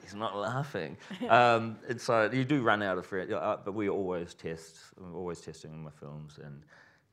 [0.02, 0.96] He's not laughing.
[1.28, 4.76] Um, and so you do run out of friends, uh, but we always test.
[4.98, 6.62] I'm always testing in my films, and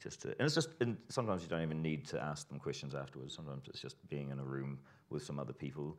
[0.01, 2.93] just to, and it's just and sometimes you don't even need to ask them questions
[2.93, 3.33] afterwards.
[3.33, 4.77] Sometimes it's just being in a room
[5.09, 5.97] with some other people.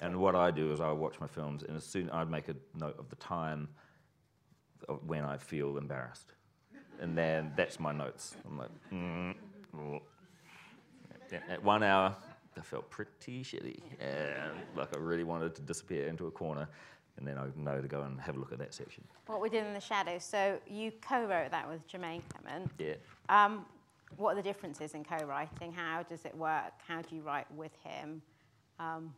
[0.00, 2.56] And what I do is I watch my films, and as soon I'd make a
[2.74, 3.68] note of the time
[4.88, 6.32] of when I feel embarrassed,
[7.00, 8.36] and then that's my notes.
[8.46, 9.34] I'm like, mm,
[9.76, 10.02] oh.
[11.48, 12.14] At one hour,
[12.56, 16.68] I felt pretty shitty, and like I really wanted to disappear into a corner,
[17.16, 19.04] and then I know to go and have a look at that section.
[19.26, 20.24] What we did in the shadows.
[20.24, 22.70] So you co-wrote that with Jermaine Clement.
[22.78, 22.94] Yeah.
[23.28, 23.66] Um,
[24.16, 25.72] what are the differences in co-writing?
[25.72, 26.72] How does it work?
[26.86, 28.20] How do you write with him?
[28.78, 29.14] Um,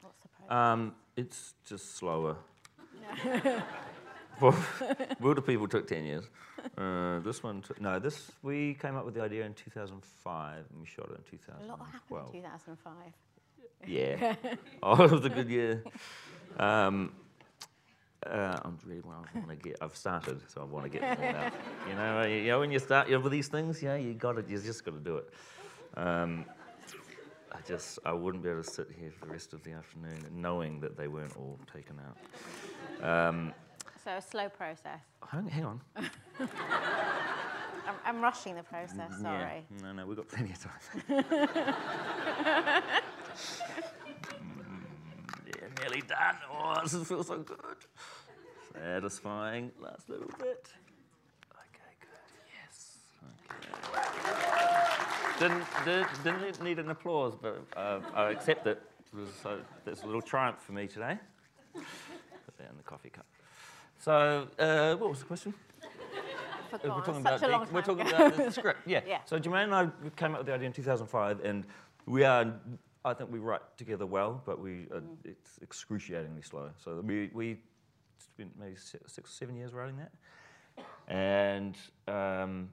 [0.00, 0.52] what's the process?
[0.52, 2.36] Um, it's just slower.
[4.40, 4.56] well,
[5.20, 6.24] Wilder People took 10 years.
[6.78, 10.80] Uh, this one took, no, this, we came up with the idea in 2005 and
[10.80, 12.34] we shot it in a lot happened 2012.
[12.34, 12.94] in 2005.
[13.86, 14.34] Yeah.
[14.82, 15.84] oh, it was a good year.
[16.58, 17.12] Um,
[18.26, 19.76] uh, I'm really want to get.
[19.82, 21.52] I've started, so I want to get them out.
[21.88, 23.96] You know, uh, you know, when you start you know, with these things, you know,
[23.96, 25.30] you got to, you just got to do it.
[25.96, 26.46] Um,
[27.52, 30.26] I just, I wouldn't be able to sit here for the rest of the afternoon
[30.32, 33.28] knowing that they weren't all taken out.
[33.28, 33.52] Um,
[34.04, 35.00] So a slow process.
[35.26, 35.80] hang, hang on.
[35.96, 39.10] I'm, I'm rushing the process.
[39.20, 39.64] Sorry.
[39.70, 39.82] Yeah.
[39.82, 41.24] No, no, we've got plenty of time.
[45.46, 46.36] Yeah, nearly done.
[46.52, 47.58] Oh, this feels so good.
[48.72, 49.70] Satisfying.
[49.80, 50.68] Last little bit.
[51.52, 52.08] Okay, good.
[52.52, 52.98] Yes.
[53.52, 53.70] Okay.
[55.38, 58.82] Didn't, did, didn't need an applause, but uh, I accept it.
[59.12, 61.18] it was, so that's a little triumph for me today.
[61.74, 63.26] Put that in the coffee cup.
[64.04, 65.54] So, uh, what was the question?
[66.70, 68.80] We're talking about the, we're talking about the script.
[68.86, 69.00] Yeah.
[69.06, 69.20] Yeah.
[69.24, 71.64] So Jermaine and I came up with the idea in 2005, and
[72.04, 72.52] we are
[73.06, 76.68] I think we write together well, but we uh, it's excruciatingly slow.
[76.76, 77.60] So we we
[78.18, 80.12] spent maybe six, six seven years writing that,
[81.08, 81.74] and
[82.06, 82.68] um,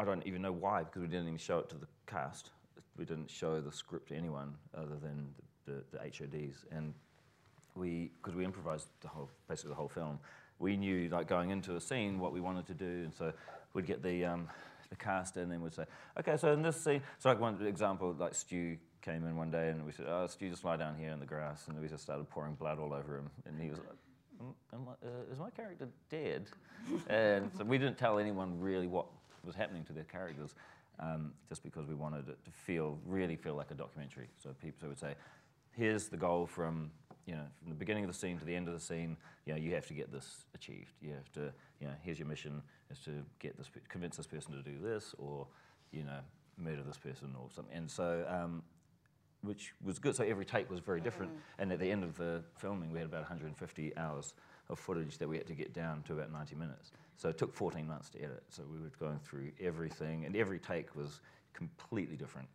[0.00, 2.50] I don't even know why because we didn't even show it to the cast.
[2.98, 5.28] We didn't show the script to anyone other than
[5.66, 6.94] the, the, the HODs, and
[7.76, 10.18] we because we improvised the whole basically the whole film.
[10.58, 13.32] We knew like going into a scene what we wanted to do, and so
[13.74, 14.48] we'd get the um,
[14.88, 15.84] the cast in and then we'd say,
[16.18, 19.70] okay, so in this scene, so like one example, like Stu came in one day
[19.70, 22.02] and we said, oh, Stu, just lie down here in the grass, and we just
[22.02, 23.98] started pouring blood all over him, and he was like.
[24.42, 26.46] "Mm, Am I, uh, is my character dead?
[27.08, 29.06] and so we didn't tell anyone really what
[29.44, 30.54] was happening to their characters,
[31.00, 34.28] um, just because we wanted it to feel really feel like a documentary.
[34.42, 35.14] So people so would say,
[35.72, 36.90] here's the goal from
[37.26, 39.16] you know from the beginning of the scene to the end of the scene.
[39.46, 40.92] You know you have to get this achieved.
[41.00, 44.52] You have to you know here's your mission is to get this convince this person
[44.52, 45.46] to do this or
[45.92, 46.20] you know
[46.56, 47.74] murder this person or something.
[47.76, 48.26] And so.
[48.28, 48.62] Um,
[49.42, 50.16] which was good.
[50.16, 51.30] So every take was very different.
[51.58, 54.32] And at the end of the filming, we had about 150 hours
[54.70, 56.92] of footage that we had to get down to about 90 minutes.
[57.16, 58.42] So it took 14 months to edit.
[58.48, 61.20] So we were going through everything, and every take was
[61.52, 62.48] completely different.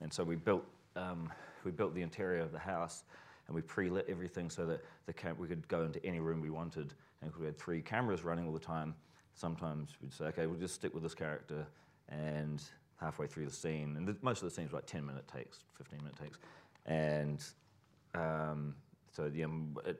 [0.00, 0.64] And so we built
[0.96, 1.32] um,
[1.64, 3.02] we built the interior of the house,
[3.46, 6.50] and we pre-lit everything so that the cam- we could go into any room we
[6.50, 6.94] wanted.
[7.22, 8.94] And we had three cameras running all the time.
[9.34, 11.66] Sometimes we'd say, okay, we'll just stick with this character,
[12.08, 12.62] and
[13.00, 15.64] halfway through the scene, and the, most of the scenes were like 10 minute takes,
[15.76, 16.38] 15 minute takes,
[16.86, 17.44] and
[18.14, 18.74] um,
[19.10, 19.46] so yeah,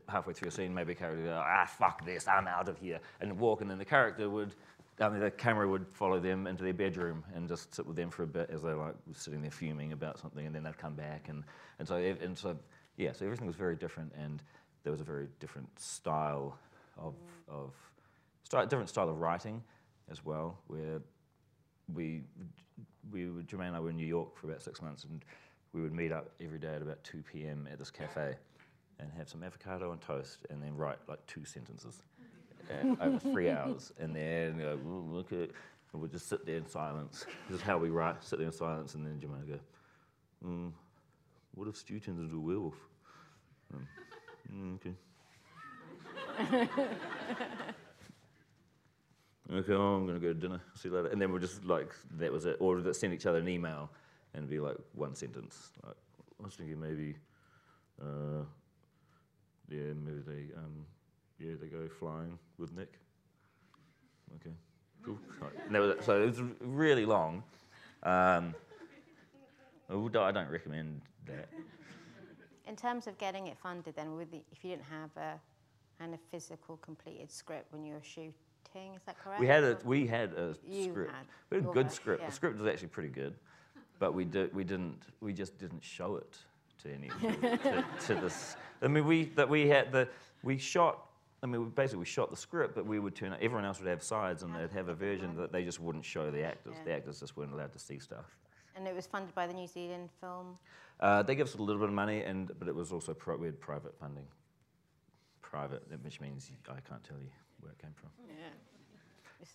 [0.08, 2.78] halfway through a scene, maybe a character would go, ah, fuck this, I'm out of
[2.78, 4.54] here, and walk, and then the character would,
[5.00, 8.10] I mean, the camera would follow them into their bedroom and just sit with them
[8.10, 10.78] for a bit as they like were sitting there fuming about something, and then they'd
[10.78, 11.44] come back, and,
[11.78, 12.56] and so and so
[12.96, 14.42] yeah, so everything was very different, and
[14.82, 16.58] there was a very different style
[16.98, 17.14] of
[17.48, 17.72] of
[18.68, 19.62] different style of writing
[20.10, 21.00] as well, where
[21.92, 22.22] we
[23.10, 25.24] we were, Jermaine and I were in New York for about six months, and
[25.72, 27.68] we would meet up every day at about 2 p.m.
[27.70, 28.34] at this cafe
[29.00, 32.02] and have some avocado and toast, and then write like two sentences
[32.70, 35.50] uh, over three hours, and then go, look at,
[35.92, 37.26] and we'd just sit there in silence.
[37.48, 39.60] This is how we write: sit there in silence, and then Jermaine would go,
[40.46, 40.72] mm,
[41.54, 42.74] "What if Stu turns into a werewolf?"
[43.72, 43.88] Um,
[44.52, 44.94] "Mm, okay.
[49.52, 50.60] Okay, oh, I'm gonna go to dinner.
[50.74, 51.08] See you later.
[51.08, 53.90] And then we'll just like that was it, or send each other an email
[54.32, 55.70] and be like one sentence.
[55.84, 55.96] Like
[56.40, 57.14] I was thinking maybe,
[58.00, 58.42] uh,
[59.68, 60.86] yeah, maybe they, um,
[61.38, 62.94] yeah, they go flying with Nick.
[64.36, 64.54] Okay,
[65.04, 65.18] cool.
[65.40, 65.80] Right.
[65.80, 66.04] Was it.
[66.04, 67.42] So it was really long.
[68.02, 68.54] Um,
[69.90, 71.48] I don't recommend that.
[72.66, 75.38] In terms of getting it funded, then, with the, if you didn't have a
[75.98, 78.32] kind of physical completed script when you were shooting,
[78.96, 79.40] is that correct?
[79.40, 81.12] We had a we had a You script.
[81.12, 82.20] had we had a good version, script.
[82.22, 82.28] yeah.
[82.28, 83.34] The script was actually pretty good,
[83.98, 86.36] but we did we didn't we just didn't show it
[86.82, 88.56] to any to, to this.
[88.82, 90.08] I mean, we that we had the
[90.42, 91.06] we shot.
[91.42, 93.34] I mean, we basically we shot the script, but we would turn.
[93.34, 96.30] Everyone else would have sides, and they'd have a version that they just wouldn't show
[96.30, 96.72] the actors.
[96.78, 96.84] Yeah.
[96.84, 98.24] The actors just weren't allowed to see stuff.
[98.76, 100.58] And it was funded by the New Zealand Film.
[101.00, 103.46] Uh, they gave us a little bit of money, and but it was also we
[103.46, 104.26] had private funding.
[105.42, 108.10] Private, which means I can't tell you where it came from.
[108.28, 108.34] Yeah.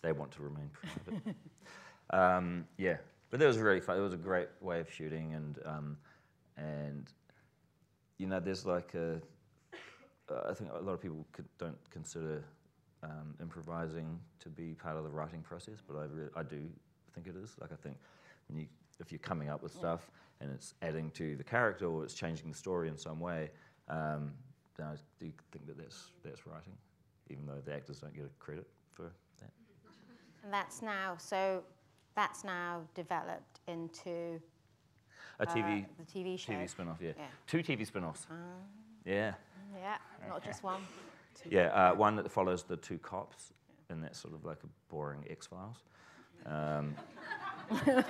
[0.02, 1.36] They want to remain private.
[2.10, 2.96] um, yeah,
[3.30, 3.98] but that was really fun.
[3.98, 5.96] It was a great way of shooting, and um,
[6.56, 7.10] and
[8.18, 9.20] you know, there's like a.
[10.30, 12.44] Uh, think a lot of people could, don't consider
[13.02, 16.60] um, improvising to be part of the writing process, but I really, I do
[17.14, 17.56] think it is.
[17.60, 17.96] Like I think
[18.48, 18.66] when you
[19.00, 20.10] if you're coming up with stuff
[20.40, 23.50] and it's adding to the character or it's changing the story in some way,
[23.88, 24.32] um,
[24.76, 26.74] then I do think that that's that's writing,
[27.28, 29.10] even though the actors don't get a credit for
[29.40, 29.50] that.
[30.44, 31.62] And that's now, so
[32.14, 34.40] that's now developed into
[35.38, 36.52] A TV uh, the TV show.
[36.52, 37.12] TV spin-off, yeah.
[37.16, 37.24] Yeah.
[37.46, 38.26] Two TV spin-offs.
[38.30, 38.34] Ah,
[39.04, 39.34] Yeah.
[39.76, 39.96] yeah,
[40.28, 40.80] not just one.
[41.48, 43.52] Yeah, uh, one that follows the two cops,
[43.88, 45.78] and that's sort of like a boring X-Files.
[46.46, 46.94] Um,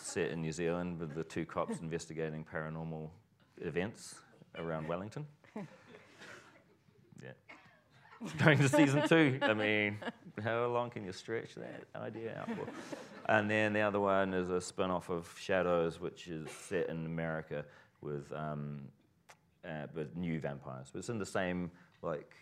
[0.00, 3.10] set in New Zealand with the two cops investigating paranormal
[3.60, 4.16] events
[4.56, 5.26] around Wellington.
[7.22, 7.32] Yeah.
[8.44, 9.38] Going to season two.
[9.42, 9.98] I mean,
[10.42, 12.66] how long can you stretch that idea out for?
[13.28, 17.04] And then the other one is a spin off of Shadows, which is set in
[17.04, 17.64] America
[18.00, 18.88] with, um,
[19.64, 20.88] uh, with new vampires.
[20.92, 21.70] But it's in the same
[22.02, 22.34] like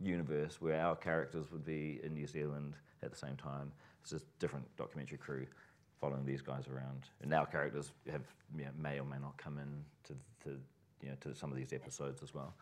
[0.00, 3.72] universe where our characters would be in New Zealand at the same time.
[4.00, 5.46] It's just different documentary crew
[6.00, 7.04] following these guys around.
[7.22, 8.22] And our characters have
[8.56, 10.56] you know, may or may not come in to, to,
[11.02, 12.54] you know, to some of these episodes as well.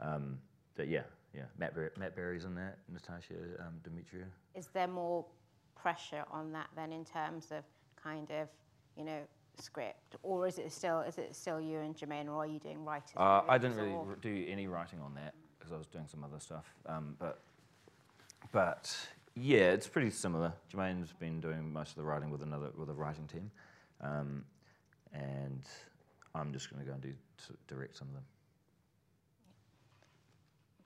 [0.00, 0.38] Um,
[0.76, 1.02] but yeah,
[1.34, 1.44] yeah.
[1.58, 4.24] Matt, Ber- Matt Berry's in that, Natasha um, Demetriou.
[4.54, 5.24] Is there more
[5.74, 7.64] pressure on that then in terms of
[8.02, 8.48] kind of,
[8.96, 9.20] you know,
[9.58, 12.84] script, or is it still is it still you and Jermaine, or are you doing
[12.84, 13.16] writing?
[13.16, 16.24] Uh, I didn't really or- do any writing on that because I was doing some
[16.24, 16.64] other stuff.
[16.86, 17.40] Um, but,
[18.50, 18.96] but
[19.34, 20.52] yeah, it's pretty similar.
[20.70, 23.50] Jermaine's been doing most of the writing with another with a writing team,
[24.00, 24.44] um,
[25.12, 25.62] and
[26.34, 28.24] I'm just going to go and do s- direct some of them.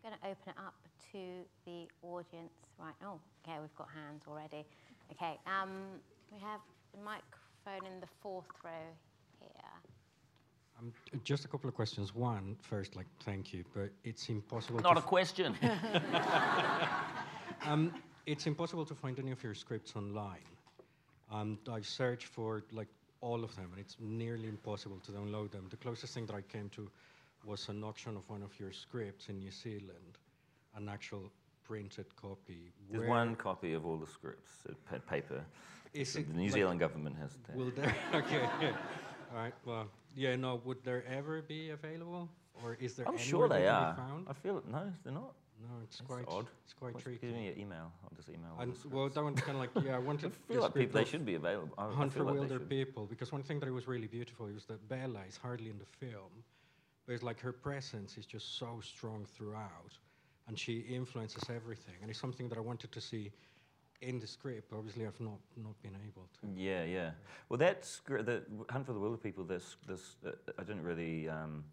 [0.04, 0.74] I'm going to open it up
[1.12, 1.18] to
[1.64, 2.94] the audience right.
[3.04, 4.64] Oh, okay, we've got hands already.
[5.12, 5.70] Okay, um,
[6.32, 6.60] we have
[6.92, 8.70] the microphone in the fourth row
[9.40, 9.50] here.
[10.78, 10.92] Um,
[11.24, 12.14] just a couple of questions.
[12.14, 14.80] One, first, like, thank you, but it's impossible.
[14.80, 15.56] Not to a question.
[17.66, 17.92] um,
[18.26, 20.44] it's impossible to find any of your scripts online.
[21.32, 22.88] Um, I've searched for like
[23.20, 25.66] all of them, and it's nearly impossible to download them.
[25.70, 26.90] The closest thing that I came to
[27.44, 30.18] was an auction of one of your scripts in New Zealand,
[30.76, 31.30] an actual
[31.64, 32.72] printed copy.
[32.90, 35.44] There's one copy of all the scripts, uh, paper.
[35.94, 37.56] is So it, the New like, Zealand government has that.
[37.56, 37.94] Will there?
[38.14, 38.48] Okay.
[38.60, 38.72] yeah.
[39.32, 39.54] All right.
[39.64, 40.36] Well, yeah.
[40.36, 40.60] No.
[40.64, 42.28] Would there ever be available,
[42.62, 43.08] or is there?
[43.08, 43.96] I'm sure they are.
[44.28, 44.68] I feel it.
[44.68, 45.32] No, they're not.
[45.62, 46.46] No, it's That's quite odd.
[46.64, 47.26] It's quite What's- tricky.
[47.26, 47.92] Give me your email.
[48.04, 48.56] I'll just email.
[48.58, 49.14] And well, scripts.
[49.14, 49.96] that one's kind of like yeah.
[49.96, 50.32] I wanted.
[50.32, 51.74] I feel like people, they should be available.
[51.78, 52.58] I, I Hunt for feel like Wilder.
[52.60, 55.86] People because one thing that was really beautiful was that Bella is hardly in the
[56.06, 56.44] film,
[57.06, 59.98] but it's like her presence is just so strong throughout,
[60.48, 63.32] and she influences everything, and it's something that I wanted to see
[64.02, 64.72] in the script.
[64.74, 66.60] Obviously, I've not not been able to.
[66.60, 67.10] Yeah, yeah.
[67.48, 71.28] Well, that script, the Hunt for the Wilder People, this, this, uh, I didn't really
[71.28, 71.64] um,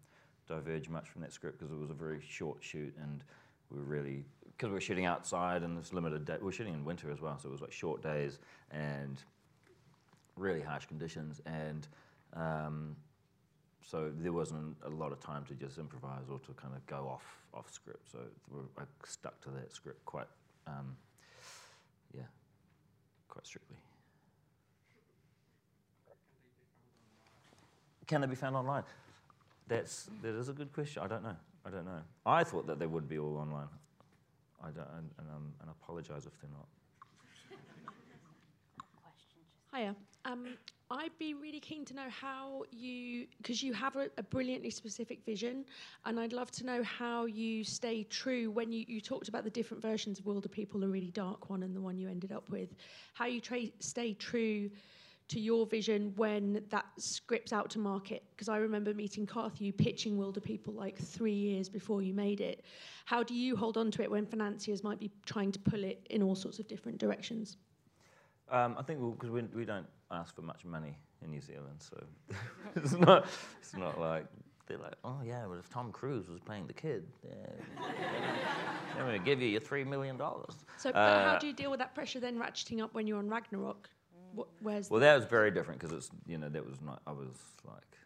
[0.48, 3.24] diverge much from that script because it was a very short shoot and
[3.70, 6.74] we were really, because we were shooting outside and this limited day, we were shooting
[6.74, 8.38] in winter as well, so it was like short days
[8.70, 9.22] and
[10.36, 11.88] really harsh conditions and
[12.34, 12.96] um,
[13.86, 17.08] so there wasn't a lot of time to just improvise or to kind of go
[17.08, 18.10] off off script.
[18.10, 18.18] So
[18.50, 20.26] we're, I stuck to that script quite,
[20.66, 20.96] um,
[22.14, 22.22] yeah,
[23.28, 23.76] quite strictly.
[28.06, 28.82] Can they be found online?
[29.66, 31.02] That's that is a good question.
[31.02, 31.36] I don't know.
[31.66, 32.02] I don't know.
[32.26, 33.68] I thought that they would be all online.
[34.62, 36.68] I don't, and, and, um, and I apologise if they're not.
[39.74, 39.96] Hiya.
[40.24, 40.56] Um,
[40.90, 45.24] I'd be really keen to know how you, because you have a, a brilliantly specific
[45.24, 45.64] vision,
[46.04, 49.50] and I'd love to know how you stay true when you, you talked about the
[49.50, 52.48] different versions of Wilder People, the really dark one and the one you ended up
[52.50, 52.74] with,
[53.14, 54.70] how you tra- stay true
[55.28, 58.22] to your vision when that script's out to market.
[58.30, 62.64] Because I remember meeting Carthew pitching Wilder People like three years before you made it.
[63.06, 66.06] How do you hold on to it when financiers might be trying to pull it
[66.10, 67.56] in all sorts of different directions?
[68.50, 72.04] Um, I think because we, we don't ask for much money in New Zealand, so
[72.76, 73.26] it's not
[73.58, 74.26] it's not like
[74.66, 77.32] they're like, oh yeah, well if Tom Cruise was playing the kid, yeah,
[78.98, 80.54] I'm going to give you your three million dollars.
[80.76, 83.18] So, but how Uh, do you deal with that pressure then ratcheting up when you're
[83.18, 83.88] on Ragnarok?
[84.34, 87.12] What, where's Well, that was very different because it's you know that was not I
[87.12, 87.28] was
[87.64, 87.98] like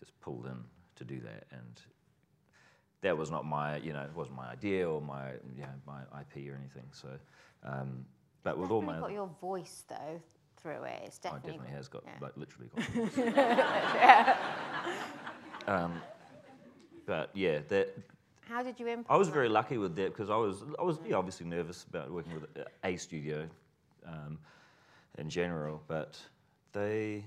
[0.00, 0.56] just pulled in
[0.96, 1.80] to do that, and
[3.02, 6.48] that was not my you know it wasn't my idea or my yeah my IP
[6.50, 6.86] or anything.
[6.92, 7.08] So,
[7.64, 8.04] um,
[8.42, 10.20] but with all definitely my got your voice though
[10.56, 11.02] through it.
[11.06, 12.12] It's Oh, it definitely, definitely has got, yeah.
[12.20, 14.38] like, literally got.
[15.66, 16.00] um,
[17.06, 17.96] but yeah, that
[18.48, 19.06] How did you implement?
[19.10, 22.10] I was very lucky with that because I was, I was yeah, obviously nervous about
[22.12, 23.48] working with a- a studio
[24.06, 24.38] um,
[25.18, 26.18] in general, but
[26.72, 27.24] they.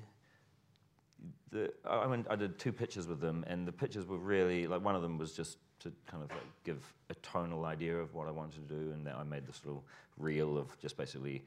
[1.51, 4.83] The, I mean, I did two pictures with them, and the pictures were really like
[4.83, 8.27] one of them was just to kind of like give a tonal idea of what
[8.27, 9.83] I wanted to do, and then I made this little
[10.17, 11.43] reel of just basically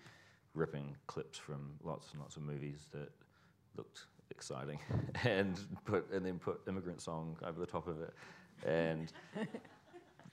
[0.55, 3.11] ripping clips from lots and lots of movies that
[3.77, 4.79] looked exciting,
[5.25, 8.15] and put and then put immigrant song over the top of it,
[8.67, 9.13] and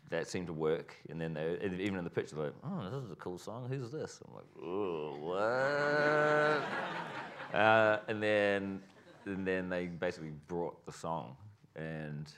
[0.09, 0.95] that seemed to work.
[1.09, 3.67] And then they, even in the picture, they're like, oh, this is a cool song.
[3.69, 4.21] Who's this?
[4.27, 6.63] I'm like, oh, what?
[7.59, 8.81] uh, and then
[9.25, 11.35] and then they basically brought the song,
[11.75, 12.31] and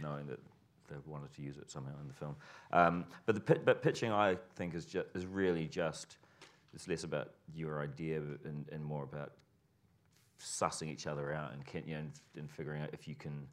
[0.00, 0.40] knowing that
[0.88, 2.36] they wanted to use it somehow in the film.
[2.72, 6.16] Um, but the but pitching, I think, is ju- is really just
[6.74, 9.32] it's less about your idea and, and more about
[10.40, 13.46] sussing each other out and, can, you know, and, and figuring out if you can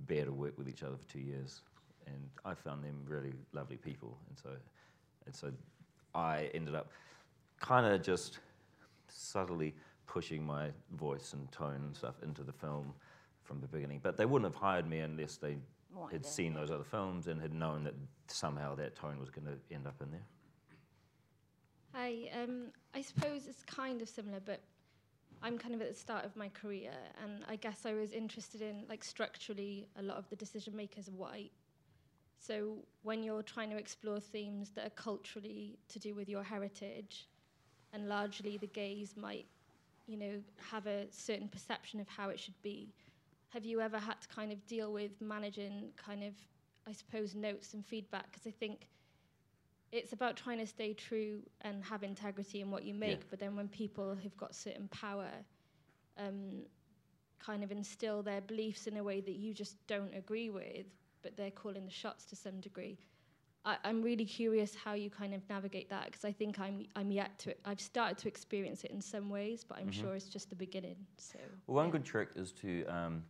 [0.00, 1.60] bear to work with each other for two years.
[2.06, 4.50] And I found them really lovely people, and so
[5.26, 5.52] and so
[6.14, 6.90] I ended up
[7.60, 8.38] kind of just
[9.08, 9.74] subtly
[10.06, 12.94] pushing my voice and tone and stuff into the film
[13.42, 14.00] from the beginning.
[14.02, 15.58] But they wouldn't have hired me unless they
[15.94, 17.94] Wanted had seen those other films and had known that
[18.26, 20.26] somehow that tone was going to end up in there.
[21.94, 24.60] Hi, um, I suppose it's kind of similar, but
[25.42, 26.92] I'm kind of at the start of my career,
[27.22, 31.08] and I guess I was interested in, like, structurally, a lot of the decision makers
[31.08, 31.52] are white.
[32.38, 37.28] So when you're trying to explore themes that are culturally to do with your heritage,
[37.92, 39.46] and largely the gaze might
[40.08, 42.88] you know, have a certain perception of how it should be.
[43.50, 46.32] Have you ever had to kind of deal with managing kind of,
[46.86, 48.30] I suppose, notes and feedback?
[48.30, 48.88] Because I think
[49.92, 53.24] it's about trying to stay true and have integrity in what you make, Yeah.
[53.30, 55.30] but then when people have got certain power,
[56.18, 56.62] um,
[57.38, 60.86] kind of instill their beliefs in a way that you just don't agree with,
[61.22, 62.98] but they're calling the shots to some degree.
[63.64, 67.10] I, I'm really curious how you kind of navigate that because I think I'm I'm
[67.10, 70.48] yet to I've started to experience it in some ways, but I'm sure it's just
[70.48, 70.96] the beginning.
[71.16, 71.92] So Well, one yeah.
[71.92, 73.24] good trick is to um,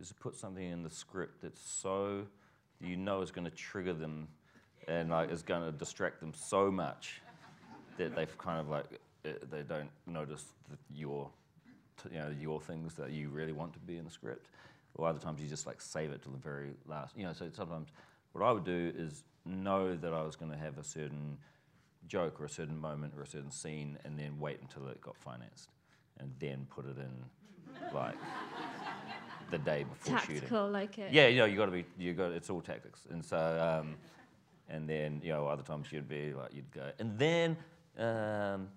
[0.00, 2.26] is to put something in the script that's so
[2.80, 4.28] you know is going to trigger them
[4.86, 7.20] and like is going to distract them so much
[7.98, 8.86] that they've kind of like
[9.24, 11.30] uh, they don't notice that your
[12.02, 14.48] t- you know your things that you really want to be in the script.
[14.94, 17.16] Or other times you just like save it till the very last.
[17.16, 17.88] You know, so sometimes
[18.32, 21.38] what I would do is know that I was going to have a certain
[22.06, 25.16] joke or a certain moment or a certain scene, and then wait until it got
[25.16, 25.70] financed,
[26.18, 28.16] and then put it in like
[29.50, 30.36] the day before shooting.
[30.36, 31.12] tactical like it.
[31.12, 33.96] Yeah, you know, you got to be, you got, it's all tactics, and so, um,
[34.68, 37.56] and then you know, other times you'd be like, you'd go, and then,
[37.98, 38.68] um,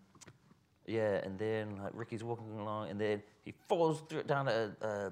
[0.86, 4.72] yeah, and then like Ricky's walking along, and then he falls through down a.
[4.82, 5.10] Uh,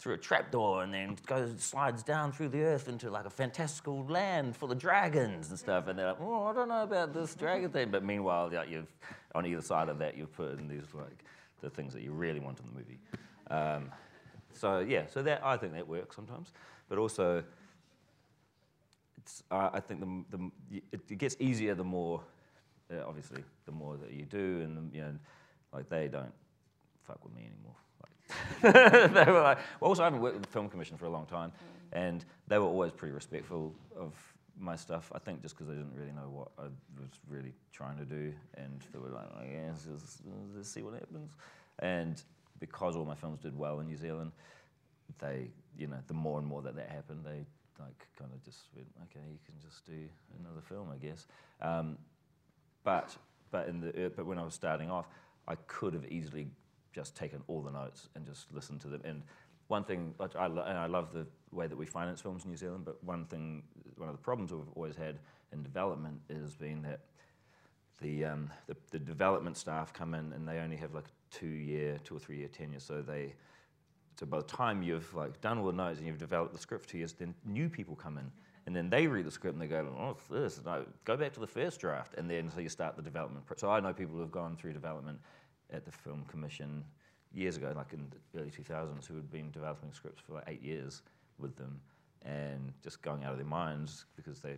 [0.00, 4.04] through a trapdoor and then goes slides down through the earth into like a fantastical
[4.06, 5.88] land full of dragons and stuff.
[5.88, 7.90] And they're like oh I don't know about this dragon thing.
[7.90, 8.92] But meanwhile like, you've
[9.34, 11.24] on either side of that you've put in these like
[11.60, 12.98] the things that you really want in the movie.
[13.50, 13.90] Um,
[14.52, 16.52] so yeah, so that I think that works sometimes,
[16.88, 17.44] but also
[19.18, 20.50] it's uh, I think the, the
[20.92, 22.22] it, it gets easier the more
[22.90, 25.14] uh, obviously the more that you do, and you know,
[25.72, 26.32] like they don't
[27.06, 27.76] fuck with me anymore.
[28.62, 31.26] They were like, well, also I haven't worked with the film commission for a long
[31.26, 31.52] time,
[31.92, 34.12] and they were always pretty respectful of
[34.58, 35.10] my stuff.
[35.14, 36.62] I think just because they didn't really know what I
[37.00, 40.22] was really trying to do, and they were like, oh, yeah, let's, just-
[40.54, 41.30] let's see what happens.
[41.78, 42.22] And
[42.58, 44.32] because all my films did well in New Zealand,
[45.18, 47.44] they, you know, the more and more that that happened, they
[47.78, 49.96] like kind of just went, okay, you can just do
[50.38, 51.26] another film, I guess.
[51.62, 51.96] Um,
[52.84, 53.16] but
[53.50, 55.06] but in the but when I was starting off,
[55.48, 56.46] I could have easily
[56.92, 59.00] just taken all the notes and just listened to them.
[59.04, 59.22] And
[59.68, 62.84] one thing, I and I love the way that we finance films in New Zealand,
[62.84, 63.62] but one thing,
[63.96, 65.18] one of the problems we've always had
[65.52, 67.00] in development is being that
[68.00, 71.46] the, um, the the development staff come in and they only have like a two
[71.46, 73.34] year, two or three year tenure, so they
[74.20, 76.84] so by the time you've like done all the notes and you've developed the script
[76.84, 78.30] for two years, then new people come in.
[78.66, 80.60] And then they read the script and they go, oh, this?
[80.62, 82.14] No, go back to the first draft.
[82.18, 83.46] And then so you start the development.
[83.56, 85.18] So I know people who have gone through development
[85.72, 86.84] at the Film Commission
[87.32, 90.62] years ago, like in the early 2000s, who had been developing scripts for like eight
[90.62, 91.02] years
[91.38, 91.80] with them
[92.22, 94.56] and just going out of their minds because they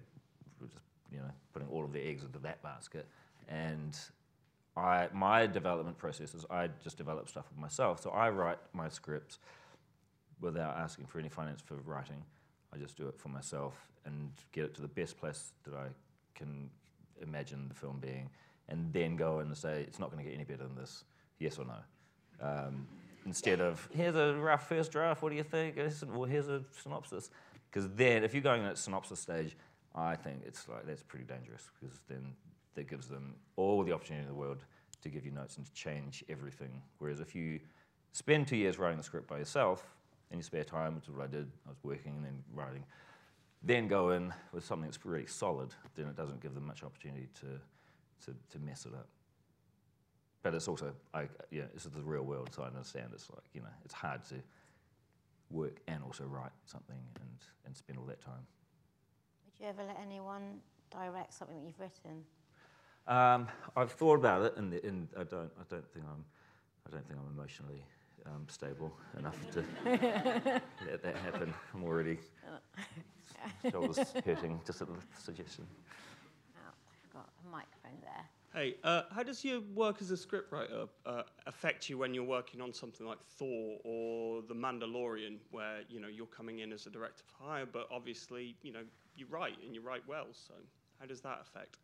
[0.60, 3.06] were just, you know, putting all of their eggs into that basket.
[3.48, 3.96] And
[4.76, 8.00] I, my development process is I just develop stuff with myself.
[8.02, 9.38] So I write my scripts
[10.40, 12.22] without asking for any finance for writing.
[12.74, 15.88] I just do it for myself and get it to the best place that I
[16.34, 16.70] can
[17.20, 18.30] imagine the film being,
[18.72, 21.04] and then go in and say it's not going to get any better than this,
[21.38, 22.46] yes or no.
[22.46, 22.86] Um,
[23.26, 25.76] instead of here's a rough first draft, what do you think?
[26.08, 27.30] Well, here's a synopsis.
[27.70, 29.56] Because then, if you're going at synopsis stage,
[29.94, 32.34] I think it's like that's pretty dangerous because then
[32.74, 34.64] that gives them all the opportunity in the world
[35.02, 36.82] to give you notes and to change everything.
[36.98, 37.60] Whereas if you
[38.12, 39.94] spend two years writing the script by yourself
[40.30, 42.84] in your spare time, which is what I did, I was working and then writing,
[43.62, 47.28] then go in with something that's really solid, then it doesn't give them much opportunity
[47.40, 47.46] to,
[48.26, 49.08] to, to mess it up.
[50.42, 53.44] But it's also, I, yeah, this is the real world, so I understand it's like,
[53.54, 54.36] you know, it's hard to
[55.50, 58.46] work and also write something and, and spend all that time.
[59.44, 60.60] Would you ever let anyone
[60.90, 62.24] direct something that you've written?
[63.06, 65.50] Um, I've thought about it, and, and I don't.
[65.58, 66.24] I don't think I'm.
[66.86, 67.84] I don't think I'm emotionally
[68.26, 69.64] um, stable enough to
[70.86, 71.52] let that happen.
[71.74, 72.18] I'm already
[73.70, 75.66] shoulders hurting just at the suggestion.
[76.56, 76.70] Oh,
[77.04, 78.24] I've got a microphone there.
[78.54, 82.60] Hey, uh, how does your work as a scriptwriter uh, affect you when you're working
[82.60, 86.90] on something like Thor or The Mandalorian, where you know you're coming in as a
[86.90, 88.82] director of hire, but obviously you know
[89.16, 90.26] you write and you write well.
[90.32, 90.54] So
[90.98, 91.78] how does that affect?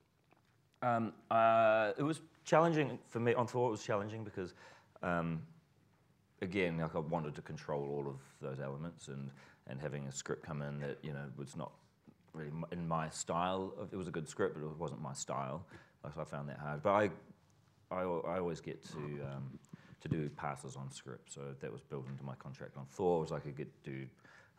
[0.82, 3.34] Um, uh, it was challenging for me.
[3.34, 4.54] On Thor, it was challenging because,
[5.02, 5.42] um,
[6.42, 9.30] again, like I wanted to control all of those elements, and
[9.68, 11.72] and having a script come in that you know was not
[12.38, 13.74] really in my style.
[13.78, 15.66] Of, it was a good script, but it wasn't my style.
[16.14, 16.82] So I found that hard.
[16.82, 17.10] But I,
[17.90, 19.58] I, I always get to um,
[20.00, 22.76] to do passes on script, so that was built into my contract.
[22.76, 24.06] On Thor, was I could get do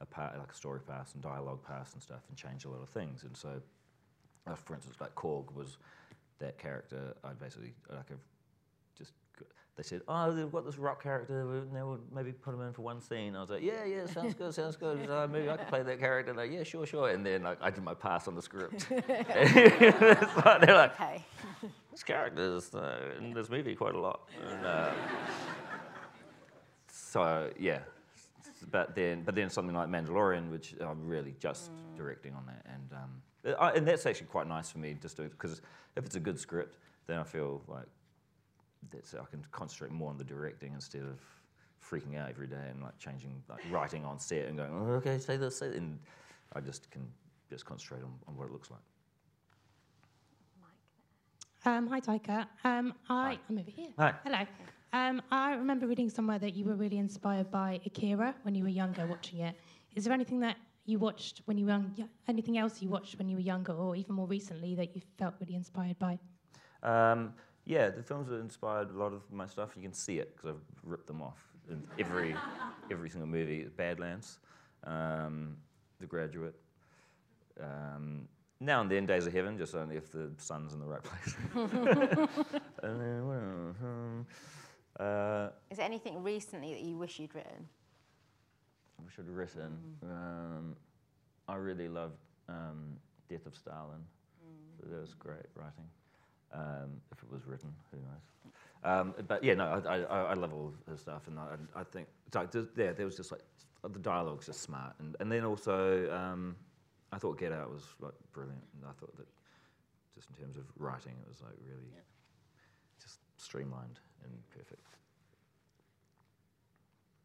[0.01, 2.81] a part like a story pass and dialogue pass and stuff, and change a lot
[2.81, 3.23] of things.
[3.23, 3.49] And so,
[4.47, 5.77] uh, for instance, like Korg was
[6.39, 7.15] that character.
[7.23, 8.11] I basically like
[9.79, 11.47] they said, oh, they've got this rock character.
[11.47, 13.33] we- Now we'll maybe put him in for one scene.
[13.33, 15.09] I was like, yeah, yeah, sounds good, sounds good.
[15.09, 16.33] Uh, maybe I could play that character.
[16.33, 17.07] Like, yeah, sure, sure.
[17.09, 18.87] And then like I did my pass on the script.
[18.91, 21.23] Like- they're like, Okay.
[21.91, 24.27] this character is uh, in this movie quite a lot.
[24.51, 24.91] And, uh,
[26.91, 27.79] so yeah,
[28.71, 32.93] but then but then something like Mandalorian, which I'm really just directing on that, and
[33.01, 35.61] um, I, and that's actually quite nice for me just because
[35.95, 36.77] if it's a good script,
[37.07, 37.85] then I feel like
[38.91, 41.19] that's I can concentrate more on the directing instead of
[41.83, 45.17] freaking out every day and like changing like writing on set and going oh, okay
[45.19, 45.99] say this say that," and
[46.53, 47.07] I just can
[47.49, 48.81] just concentrate on, on what it looks like.
[51.65, 52.47] Um, hi, Taika.
[52.63, 53.39] Um, I, Hi.
[53.49, 53.89] I'm over here.
[53.97, 54.13] Hi.
[54.23, 54.45] Hello.
[54.93, 58.69] Um, I remember reading somewhere that you were really inspired by Akira when you were
[58.69, 59.55] younger watching it.
[59.95, 60.55] Is there anything that
[60.85, 63.95] you watched when you were young, anything else you watched when you were younger or
[63.95, 66.17] even more recently that you felt really inspired by?
[66.81, 67.33] Um,
[67.69, 69.73] yeah, the films that inspired a lot of my stuff.
[69.75, 71.37] You can see it because I've ripped them off
[71.69, 72.35] in every
[72.91, 73.65] every single movie.
[73.77, 74.39] Badlands,
[74.85, 75.55] um,
[75.99, 76.55] The Graduate.
[77.61, 78.27] Um,
[78.59, 81.35] now and then, Days of Heaven, just only if the sun's in the right place.
[82.83, 83.77] and then, what else?
[83.83, 84.25] Um,
[84.99, 87.67] uh, Is there anything recently that you wish you'd written?
[88.99, 89.77] I should have written.
[90.03, 90.75] Um,
[91.47, 92.17] I really loved
[92.49, 92.97] um,
[93.29, 94.03] Death of Stalin.
[94.81, 95.85] So that was great writing.
[96.53, 98.53] Um, if it was written, who knows?
[98.83, 102.07] Um, but yeah, no, I, I, I love all his stuff, and I, I think
[102.27, 103.41] it's like there's- yeah, there was just like
[103.83, 106.55] the dialogue's just smart, and and then also um,
[107.11, 109.27] I thought Get Out was like brilliant, and I thought that
[110.15, 111.91] just in terms of writing, it was like really
[113.01, 114.85] just streamlined and perfect.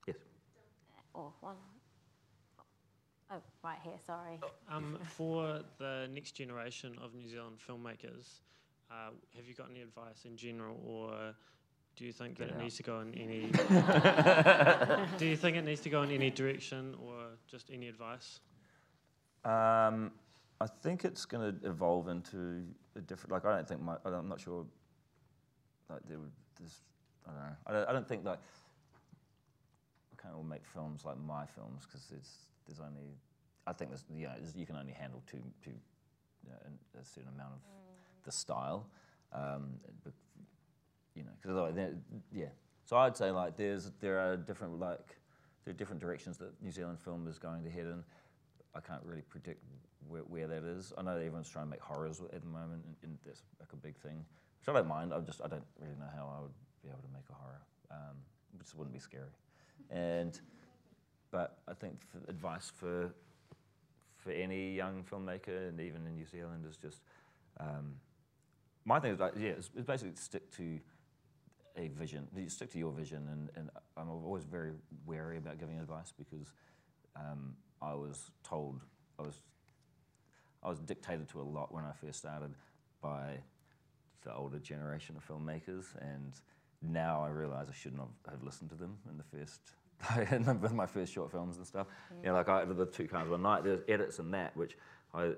[0.07, 0.17] Yes.
[1.15, 1.57] Or one?
[3.31, 4.39] Oh, right here, sorry.
[4.71, 8.41] Um, for the next generation of New Zealand filmmakers,
[8.95, 11.35] uh, have you got any advice in general, or
[11.97, 13.47] do you think that Get it needs to go in any?
[15.19, 18.41] do you think it needs to go in any direction, or just any advice?
[19.45, 20.13] Um,
[20.61, 22.65] I think it's going to evolve into
[22.97, 23.33] a different.
[23.33, 23.95] Like, I don't think my.
[24.05, 24.65] I don't- I'm not sure.
[25.91, 26.33] Like, there would.
[26.59, 26.81] There's.
[27.27, 27.57] I don't know.
[27.67, 28.39] I don't, I don't think like.
[30.13, 32.31] I can't all make films like my films because there's
[32.67, 33.19] there's only.
[33.67, 35.73] I think there's you know you can only handle two two
[36.45, 37.61] you know, a certain amount of
[38.25, 38.89] the style.
[39.33, 40.13] Um, but,
[41.15, 41.95] you know, because
[42.33, 42.47] yeah.
[42.85, 45.17] So I'd say like there's there are different like
[45.65, 48.03] there are different directions that New Zealand film is going to head in.
[48.75, 49.63] I can't really predict
[50.09, 50.93] where, where that is.
[50.99, 53.77] I know everyone's trying to make horrors at the moment, and, and that's like a
[53.77, 54.25] big thing,
[54.61, 55.15] which I don't mind.
[55.15, 56.53] I just I don't really know how I would
[56.83, 57.63] be able to make a horror.
[57.91, 58.17] Um,
[58.77, 59.31] wouldn't be scary.
[59.91, 60.39] And
[61.31, 63.13] but I think for advice for
[64.17, 67.01] for any young filmmaker, and even in New Zealand, is just
[67.61, 67.95] um,
[68.85, 70.81] my thing is like yeah, it's, it's basically stick to
[71.77, 72.29] a vision.
[72.37, 74.73] You stick to your vision, and, and I'm always very
[75.07, 76.53] wary about giving advice because
[77.17, 78.81] um, I was told
[79.19, 79.41] I was
[80.63, 82.55] I was dictated to a lot when I first started
[83.03, 83.39] by
[84.25, 86.33] the older generation of filmmakers, and
[86.81, 89.61] now I realise I shouldn't have, have listened to them in the first.
[90.61, 91.87] with my first short films and stuff,
[92.21, 94.77] you know, like I, the two cars one night, there's edits and that, which
[95.15, 95.31] I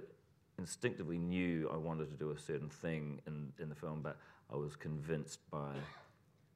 [0.58, 4.16] instinctively knew I wanted to do a certain thing in, in the film, but
[4.52, 5.72] I was convinced by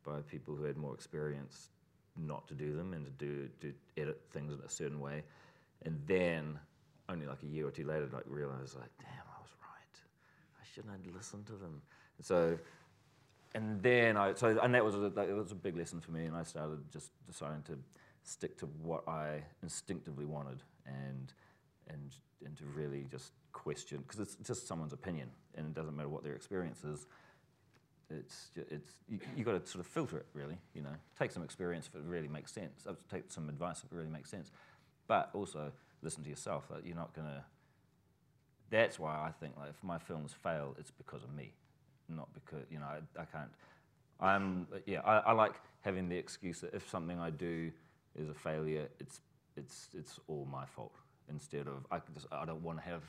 [0.04, 1.68] by people who had more experience
[2.16, 5.22] not to do them and to do, do edit things in a certain way.
[5.82, 6.58] And then
[7.08, 10.00] only like a year or two later, like realized like, damn, I was right.
[10.60, 11.82] I shouldn't have listened to them.
[12.18, 12.58] And so,
[13.54, 16.26] and then I, so, and that was a, that was a big lesson for me.
[16.26, 17.78] And I started just deciding to
[18.22, 21.32] stick to what I instinctively wanted and,
[21.88, 26.08] and, and to really just question, because it's just someone's opinion and it doesn't matter
[26.08, 27.06] what their experience is.
[28.10, 30.94] It's it's you, you got to sort of filter it really you know.
[31.18, 32.86] Take some experience if it really makes sense.
[33.10, 34.50] Take some advice if it really makes sense.
[35.06, 35.70] But also
[36.02, 37.44] listen to yourself like you're not gonna
[38.70, 41.52] that's why I think like if my films fail it's because of me
[42.08, 43.50] not because you know I, I can't
[44.20, 47.70] I'm yeah I, I like having the excuse that if something I do
[48.16, 49.20] is a failure it's
[49.56, 50.94] it's it's all my fault
[51.28, 53.02] instead of I just I don't want to have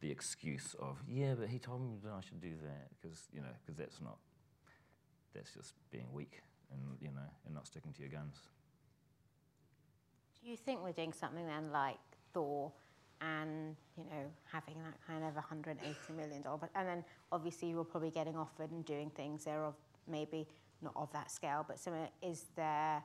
[0.00, 3.40] the excuse of yeah, but he told me that I should do that because you
[3.40, 4.18] know because that's not
[5.34, 8.36] that's just being weak and you know and not sticking to your guns.
[10.46, 11.98] Do you think we're doing something then like
[12.32, 12.70] Thor
[13.20, 16.44] and, you know, having that kind of $180 million?
[16.76, 19.74] And then obviously you're probably getting offered and doing things there of
[20.06, 20.46] maybe
[20.82, 22.08] not of that scale, but similar.
[22.22, 23.02] Is there,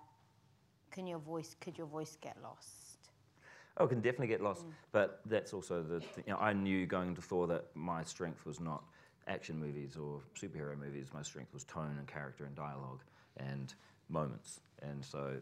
[0.92, 2.81] can your voice, could your voice get lost?
[3.78, 6.26] Oh, it can definitely get lost, but that's also the thing.
[6.28, 8.84] You know, I knew going into Thor that my strength was not
[9.28, 13.01] action movies or superhero movies, my strength was tone and character and dialogue
[13.38, 13.74] and
[14.09, 14.59] moments.
[14.82, 15.38] And so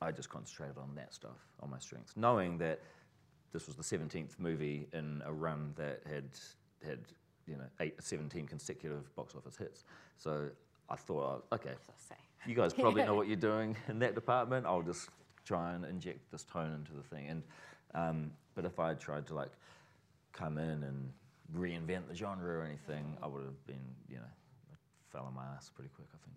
[0.00, 2.80] I just concentrated on that stuff, on my strengths, knowing that
[3.52, 6.24] this was the 17th movie in a run that had
[6.84, 6.98] had
[7.46, 9.84] you know eight, 17 consecutive box office hits.
[10.18, 10.48] So
[10.88, 11.74] I thought, oh, okay,
[12.46, 14.66] you guys probably know what you're doing in that department.
[14.66, 15.08] I'll just
[15.46, 17.28] try and inject this tone into the thing.
[17.28, 17.42] And
[17.94, 19.52] um, but if I had tried to like
[20.32, 21.12] come in and
[21.56, 24.76] reinvent the genre or anything, I would have been, you know, I
[25.10, 26.08] fell on my ass pretty quick.
[26.12, 26.36] I think.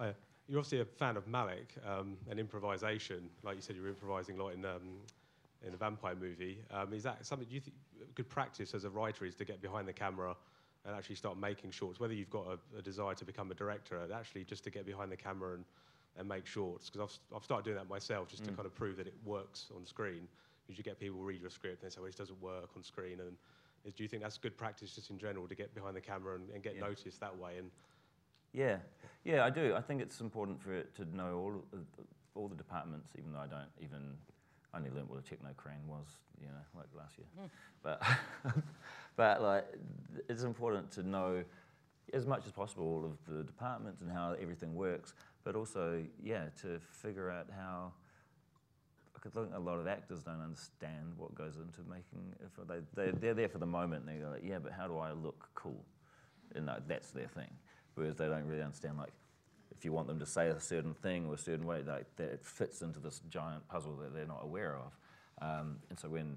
[0.00, 0.12] Oh, yeah.
[0.48, 3.30] You're obviously a fan of Malick um, and improvisation.
[3.42, 4.98] Like you said, you were improvising a lot in um,
[5.64, 6.58] in the vampire movie.
[6.70, 7.76] Um, is that something you think
[8.14, 10.36] good practice as a writer is to get behind the camera
[10.84, 11.98] and actually start making shorts?
[12.00, 15.10] Whether you've got a, a desire to become a director, actually just to get behind
[15.10, 15.64] the camera and,
[16.16, 16.90] and make shorts.
[16.90, 18.56] Because I've, I've started doing that myself just to Mm.
[18.56, 20.28] kind of prove that it works on screen.
[20.66, 22.82] Because you get people read your script and they say, well, this doesn't work on
[22.82, 23.20] screen.
[23.20, 23.36] And
[23.84, 26.36] is, do you think that's good practice just in general to get behind the camera
[26.36, 26.82] and, and get Yeah.
[26.82, 27.58] noticed that way?
[27.58, 27.70] And
[28.52, 28.78] Yeah,
[29.24, 29.74] yeah, I do.
[29.74, 31.78] I think it's important for it to know all the,
[32.34, 34.16] all the departments, even though I don't even.
[34.72, 36.06] I only learned what a techno crane was,
[36.40, 37.28] you know, like last year.
[37.84, 38.02] But,
[39.16, 39.64] but like,
[40.28, 41.44] it's important to know
[42.12, 45.14] as much as possible all of the departments and how everything works.
[45.42, 47.92] But also, yeah, to figure out how.
[49.16, 52.34] I think a lot of actors don't understand what goes into making.
[52.68, 54.98] They, they they're there for the moment, and they go like, yeah, but how do
[54.98, 55.82] I look cool?
[56.54, 57.48] And like, that's their thing
[57.94, 59.12] whereas they don't really understand like
[59.76, 62.28] if you want them to say a certain thing or a certain way like that
[62.28, 64.96] it fits into this giant puzzle that they're not aware of
[65.42, 66.36] um, and so when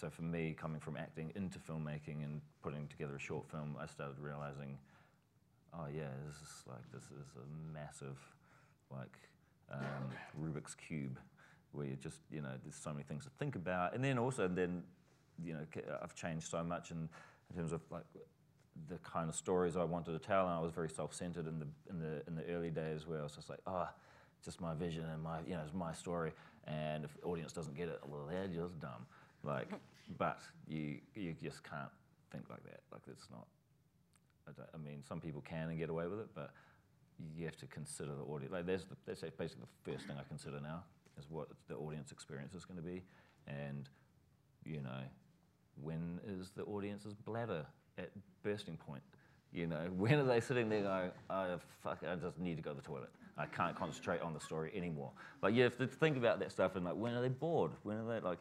[0.00, 3.86] so for me coming from acting into filmmaking and putting together a short film i
[3.86, 4.78] started realizing
[5.74, 8.18] oh yeah this is like this is a massive
[8.90, 9.16] like
[9.72, 11.18] um, rubik's cube
[11.74, 13.94] where you just you know there's so many things to think about.
[13.94, 14.82] And then also then
[15.42, 15.60] you know
[16.00, 17.08] i've changed so much in,
[17.50, 18.04] in terms of like
[18.88, 21.66] the kind of stories I wanted to tell, and I was very self-centered in the
[21.90, 23.88] in the in the early days where I was just like, oh,
[24.44, 26.32] just my vision and my you know it's my story,
[26.66, 29.06] and if the audience doesn't get it, well they're just dumb.
[29.44, 29.68] Like,
[30.18, 31.90] but you you just can't
[32.32, 32.80] think like that.
[32.92, 33.46] Like it's not.
[34.48, 36.50] I, I mean, some people can and get away with it, but
[37.36, 38.52] you have to consider the audience.
[38.52, 40.82] Like that's the, that's basically the first thing I consider now
[41.18, 43.02] is what the audience experience is going to be,
[43.46, 43.88] and
[44.64, 45.00] you know,
[45.82, 47.66] when is the audience's bladder
[47.98, 48.10] at
[48.42, 49.02] bursting point?
[49.52, 52.70] You know, when are they sitting there going, oh, fuck, I just need to go
[52.70, 53.10] to the toilet.
[53.36, 55.10] I can't concentrate on the story anymore.
[55.42, 57.72] Like, you have to think about that stuff and, like, when are they bored?
[57.82, 58.38] When are they, like,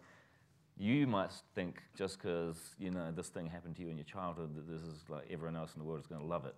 [0.78, 4.56] you might think just because, you know, this thing happened to you in your childhood
[4.56, 6.56] that this is, like, everyone else in the world is going to love it.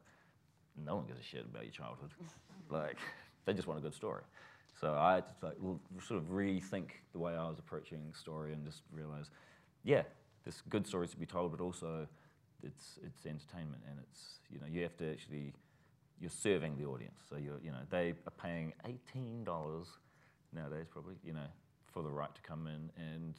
[0.78, 2.12] No one gives a shit about your childhood.
[2.70, 2.98] like,
[3.46, 4.24] they just want a good story.
[4.80, 5.58] So I had to, like,
[6.06, 9.30] sort of rethink the way I was approaching story and just realize,
[9.84, 10.04] yeah,
[10.44, 12.08] there's good stories to be told, but also
[12.64, 15.54] it's it's entertainment and it's you know you have to actually
[16.20, 17.20] you're serving the audience.
[17.30, 19.88] So you're you know they are paying eighteen dollars
[20.54, 21.48] nowadays probably you know
[21.92, 23.36] for the right to come in and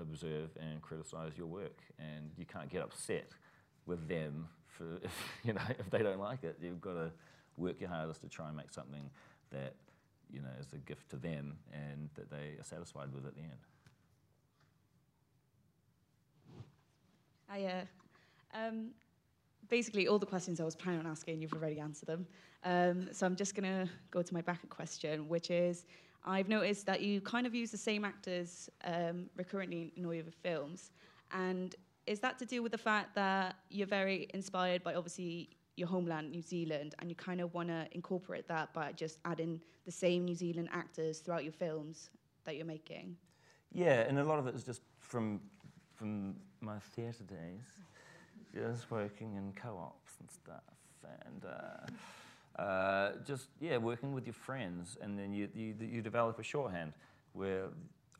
[0.00, 3.28] observe and criticize your work, and you can't get upset
[3.86, 6.58] with them for if you know if they don't like it.
[6.62, 7.10] You've got to
[7.56, 9.10] work your hardest to try and make something
[9.50, 9.74] that
[10.30, 13.42] you know is a gift to them and that they are satisfied with at the
[13.42, 13.58] end.
[17.50, 17.84] I, uh,
[18.54, 18.88] um,
[19.68, 22.26] basically, all the questions I was planning on asking, you've already answered them.
[22.64, 25.86] Um, so I'm just going to go to my backup question, which is
[26.24, 30.24] I've noticed that you kind of use the same actors um, recurrently in all your
[30.42, 30.90] films.
[31.32, 31.74] And
[32.06, 36.30] is that to do with the fact that you're very inspired by obviously your homeland,
[36.30, 40.24] New Zealand, and you kind of want to incorporate that by just adding the same
[40.24, 42.10] New Zealand actors throughout your films
[42.44, 43.16] that you're making?
[43.72, 45.40] Yeah, and a lot of it is just from
[45.94, 47.66] from my theatre days,
[48.54, 50.62] just working in co-ops and stuff,
[51.26, 51.86] and uh,
[52.58, 56.92] uh, just yeah, working with your friends, and then you, you you develop a shorthand.
[57.32, 57.66] Where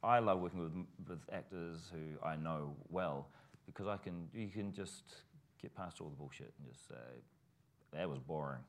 [0.03, 0.72] I love working with
[1.09, 3.28] with actors who I know well
[3.66, 5.03] because I can you can just
[5.61, 6.95] get past all the bullshit and just say
[7.93, 8.62] that was boring.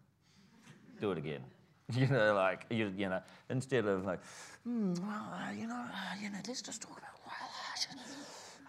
[0.99, 1.43] Do it again.
[1.91, 4.19] You know, like you, you know, instead of like,
[4.63, 7.09] hmm, well, uh, you know, uh, you know, let's just talk about.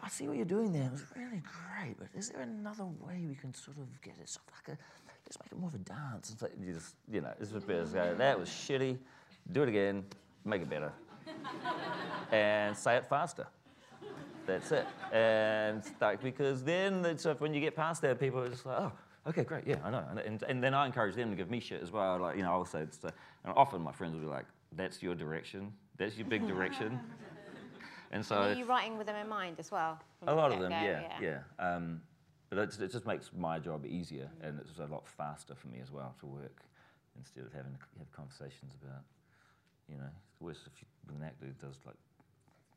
[0.02, 0.84] I see what you're doing there.
[0.84, 4.28] It was really great, but is there another way we can sort of get it
[4.28, 4.80] sort of like a,
[5.26, 6.30] let's make it more of a dance?
[6.30, 8.96] It's like you just, you know, it's just better to go, that was shitty.
[9.52, 10.04] Do it again,
[10.44, 10.92] make it better,
[12.32, 13.46] and say it faster.
[14.46, 14.86] That's it.
[15.12, 18.80] And like because then it's like when you get past that, people are just like,
[18.80, 18.92] oh,
[19.26, 20.04] okay, great, yeah, I know.
[20.24, 22.18] And, and, then I encourage them to give me shit as well.
[22.18, 23.10] Like you know, I'll say, it's, uh,
[23.44, 24.46] and often my friends will be like,
[24.76, 26.98] that's your direction, that's your big direction.
[28.10, 29.98] And so And are you writing with them in mind as well?
[30.26, 31.06] a lot of them, get-go?
[31.20, 31.74] yeah, yeah.
[31.76, 32.02] Um,
[32.48, 35.78] but it's, it just makes my job easier, and it's a lot faster for me
[35.80, 36.62] as well to work
[37.16, 39.02] instead of having to have conversations about,
[39.88, 41.94] you know, it's worse if you, with an actor does like,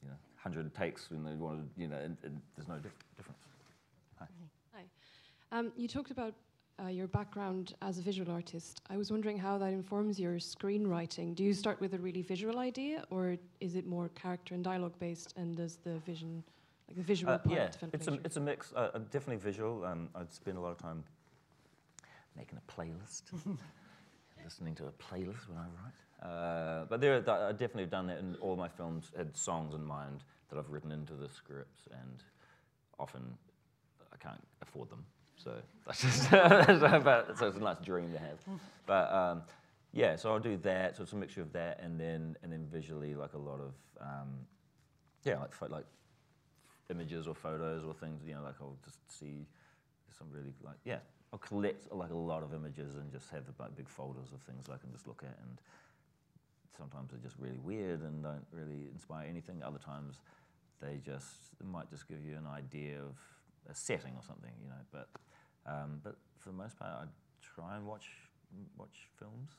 [0.03, 2.93] you know, hundred takes when they want to, you know, and, and there's no dif-
[3.17, 3.39] difference.
[4.19, 4.27] Hi.
[5.51, 6.33] Um, you talked about
[6.81, 8.81] uh, your background as a visual artist.
[8.89, 11.35] I was wondering how that informs your screenwriting.
[11.35, 14.97] Do you start with a really visual idea, or is it more character and dialogue
[14.99, 16.43] based, and does the vision,
[16.87, 18.73] like the visual Uh, part, yeah, it's a, it's a mix.
[18.73, 19.85] Uh, uh, definitely visual.
[19.85, 21.03] Um, I'd spend a lot of time
[22.35, 23.23] making a playlist,
[24.43, 26.27] listening to a playlist when I write.
[26.27, 27.57] Uh, but there, are- I've
[27.89, 29.11] done that and all my films.
[29.15, 32.23] Had songs in mind that I've written into the scripts, and
[32.99, 33.21] often
[34.11, 35.05] I can't afford them.
[35.43, 35.51] So
[35.85, 38.39] that's just so, so it's a nice dream to have.
[38.85, 39.41] But um,
[39.91, 40.95] yeah, so I'll do that.
[40.97, 43.73] So it's a mixture of that, and then and then visually, like a lot of
[44.01, 44.29] um,
[45.23, 45.85] yeah, like like
[46.89, 48.21] images or photos or things.
[48.25, 49.45] You know, like I'll just see
[50.17, 50.99] some really like yeah,
[51.31, 54.65] I'll collect like a lot of images and just have like big folders of things
[54.69, 55.57] I can just look at and
[56.77, 59.61] sometimes they're just really weird and don't really inspire anything.
[59.63, 60.17] Other times
[60.81, 63.15] they just might just give you an idea of
[63.69, 64.81] a setting or something, you know.
[64.91, 65.07] But
[65.65, 67.05] um, but for the most part, I
[67.41, 68.07] try and watch
[68.77, 69.51] watch films.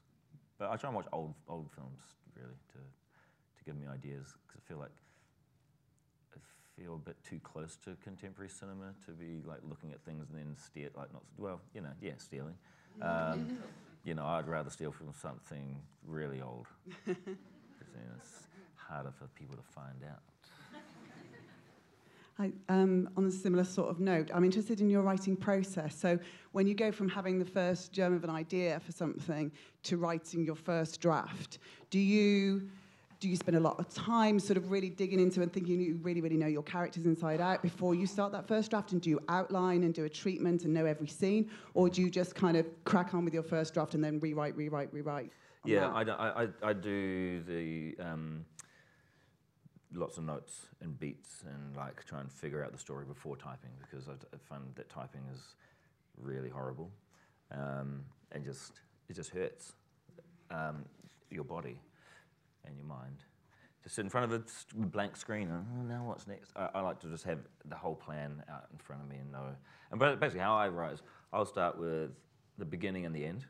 [0.58, 2.02] But I try and watch old old films
[2.36, 4.92] really to to give me ideas because I feel like
[6.34, 6.38] I
[6.80, 10.38] feel a bit too close to contemporary cinema to be like looking at things and
[10.38, 12.56] then steal like not well you know yeah stealing.
[13.02, 13.48] Um,
[14.04, 16.66] you know, I'd rather steal from something really old.
[17.06, 18.46] 'cause then it's
[18.76, 20.22] harder for people to find out.
[22.38, 25.94] I, um, on a similar sort of note, I'm interested in your writing process.
[25.94, 26.18] So,
[26.50, 29.52] when you go from having the first germ of an idea for something
[29.84, 31.58] to writing your first draft,
[31.90, 32.68] do you
[33.20, 35.98] do you spend a lot of time sort of really digging into and thinking you
[36.02, 38.92] really, really know your characters inside out before you start that first draft?
[38.92, 42.10] And do you outline and do a treatment and know every scene, or do you
[42.10, 45.30] just kind of crack on with your first draft and then rewrite, rewrite, rewrite?
[45.64, 45.90] Yeah.
[45.94, 48.44] I, do- I, I, I do the um,
[49.94, 53.70] lots of notes and beats and like try and figure out the story before typing
[53.80, 55.54] because I, I find that typing is
[56.20, 56.90] really horrible
[57.52, 58.00] um,
[58.32, 58.72] and just
[59.08, 59.72] it just hurts
[60.50, 60.84] um,
[61.30, 61.78] your body
[62.64, 63.18] and your mind.
[63.82, 66.52] To sit in front of a blank screen and oh, now what's next?
[66.56, 69.30] I, I like to just have the whole plan out in front of me and
[69.30, 69.44] know.
[69.90, 72.10] And ba- basically, how I write is I'll start with
[72.56, 73.44] the beginning and the end.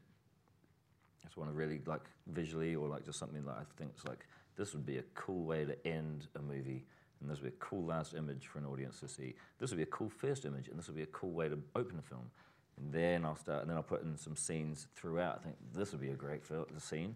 [1.22, 4.04] I just want to really like visually or like just something that I think is
[4.04, 4.26] like
[4.56, 6.84] this would be a cool way to end a movie
[7.20, 9.34] and this would be a cool last image for an audience to see.
[9.58, 11.58] This would be a cool first image and this would be a cool way to
[11.74, 12.30] open a film.
[12.76, 15.38] And then I'll start and then I'll put in some scenes throughout.
[15.40, 17.14] I think this would be a great fil- scene.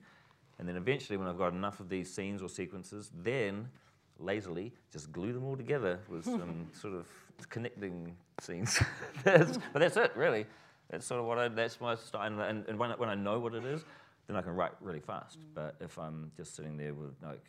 [0.59, 3.69] And then eventually when I've got enough of these scenes or sequences, then
[4.19, 7.07] lazily just glue them all together with some sort of
[7.51, 8.81] connecting scenes.
[9.25, 10.47] That's- but that's it, really.
[10.91, 12.23] That's sort of what I, that's my style.
[12.27, 13.85] And, and, and when, I, when I know what it is,
[14.29, 15.39] then I can write really fast.
[15.55, 17.43] But if I'm just sitting there with, like,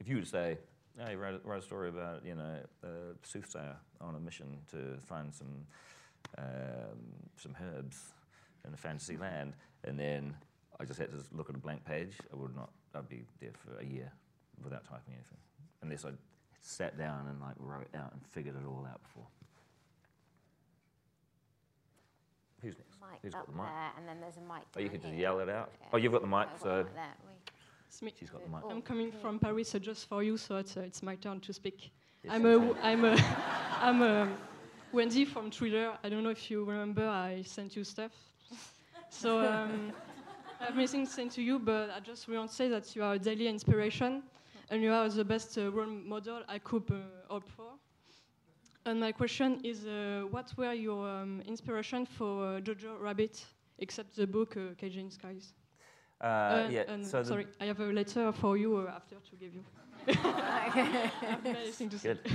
[0.00, 0.58] if you would say,
[0.98, 2.88] hey, write a, write a story about, you know, a
[3.22, 5.64] soothsayer on a mission to find some,
[6.36, 6.98] um,
[7.36, 8.12] some herbs
[8.66, 9.54] in a fantasy land,
[9.84, 10.34] and then
[10.80, 13.22] I just had to just look at a blank page, I would not, I'd be
[13.40, 14.12] there for a year
[14.62, 15.38] without typing anything.
[15.82, 16.10] Unless I
[16.62, 19.26] sat down and like wrote out and figured it all out before.
[22.60, 22.87] Who's next?
[23.00, 23.66] Mic Who's up got the mic?
[23.66, 24.62] there, and then there's a mic.
[24.76, 25.22] Oh, you down can just here.
[25.22, 25.70] yell it out.
[25.80, 25.86] Yeah.
[25.92, 27.14] Oh, you've got the mic, I've got so one there.
[27.26, 27.52] We-
[27.88, 28.12] It's me.
[28.18, 28.60] she's got the mic.
[28.70, 31.52] I'm coming from Paris, so just for you, so it's, uh, it's my turn to
[31.52, 31.90] speak.
[32.22, 33.16] Yes, I'm a, I'm a,
[33.80, 34.28] I'm a
[34.92, 35.92] Wendy from Twitter.
[36.02, 38.12] I don't know if you remember, I sent you stuff.
[39.10, 39.92] So um,
[40.60, 42.94] I have many things to say to you, but I just want to say that
[42.94, 44.22] you are a daily inspiration,
[44.70, 46.96] and you are the best uh, role model I could uh,
[47.32, 47.72] hope for.
[48.88, 53.44] And my question is, uh, what were your um, inspiration for uh, Jojo Rabbit,
[53.80, 55.52] except the book uh, Caging Skies?
[56.22, 59.36] Uh, yeah, and so the- sorry, I have a letter for you uh, after to
[59.36, 59.62] give you.
[60.08, 62.08] I have many to say.
[62.14, 62.32] Good.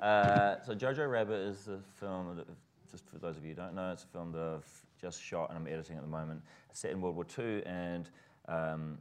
[0.00, 2.46] Uh, so Jojo Rabbit is a film, that,
[2.90, 5.50] just for those of you who don't know, it's a film that I've just shot
[5.50, 6.40] and I'm editing at the moment.
[6.70, 8.08] It's set in World War II and
[8.48, 8.96] um,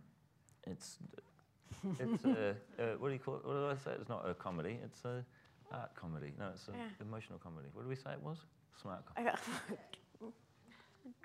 [0.68, 0.98] it's,
[2.00, 3.46] it's a, uh, what do you call it?
[3.46, 3.96] What do I say?
[3.98, 5.24] It's not a comedy, it's a
[5.74, 6.34] art comedy.
[6.40, 6.86] No, it's an Yeah.
[7.06, 7.68] emotional comedy.
[7.74, 8.38] What do we say it was?
[8.82, 9.36] Smart comedy.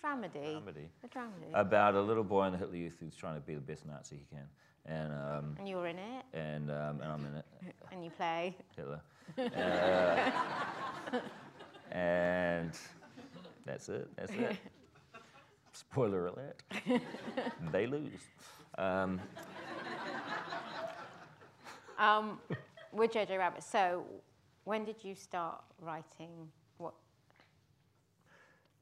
[0.03, 0.55] Dramedy.
[0.63, 0.89] Dramedy.
[1.05, 1.51] A dramedy.
[1.55, 4.17] About a little boy in the Hitler Youth who's trying to be the best Nazi
[4.17, 4.47] he can.
[4.87, 7.45] And, um, and you're in it, and, um, and I'm in it.
[7.93, 8.57] and you play.
[8.77, 9.01] Hitler.
[9.37, 10.31] Uh,
[11.93, 12.71] and
[13.65, 14.09] that's it.
[14.17, 14.57] That's it.
[15.73, 16.63] Spoiler alert.
[17.73, 18.21] they lose.
[18.79, 19.21] Um,
[21.99, 22.39] Um,
[22.93, 23.63] with Jojo Rabbit.
[23.63, 24.05] So,
[24.67, 26.51] when did you start writing?
[26.79, 26.93] What?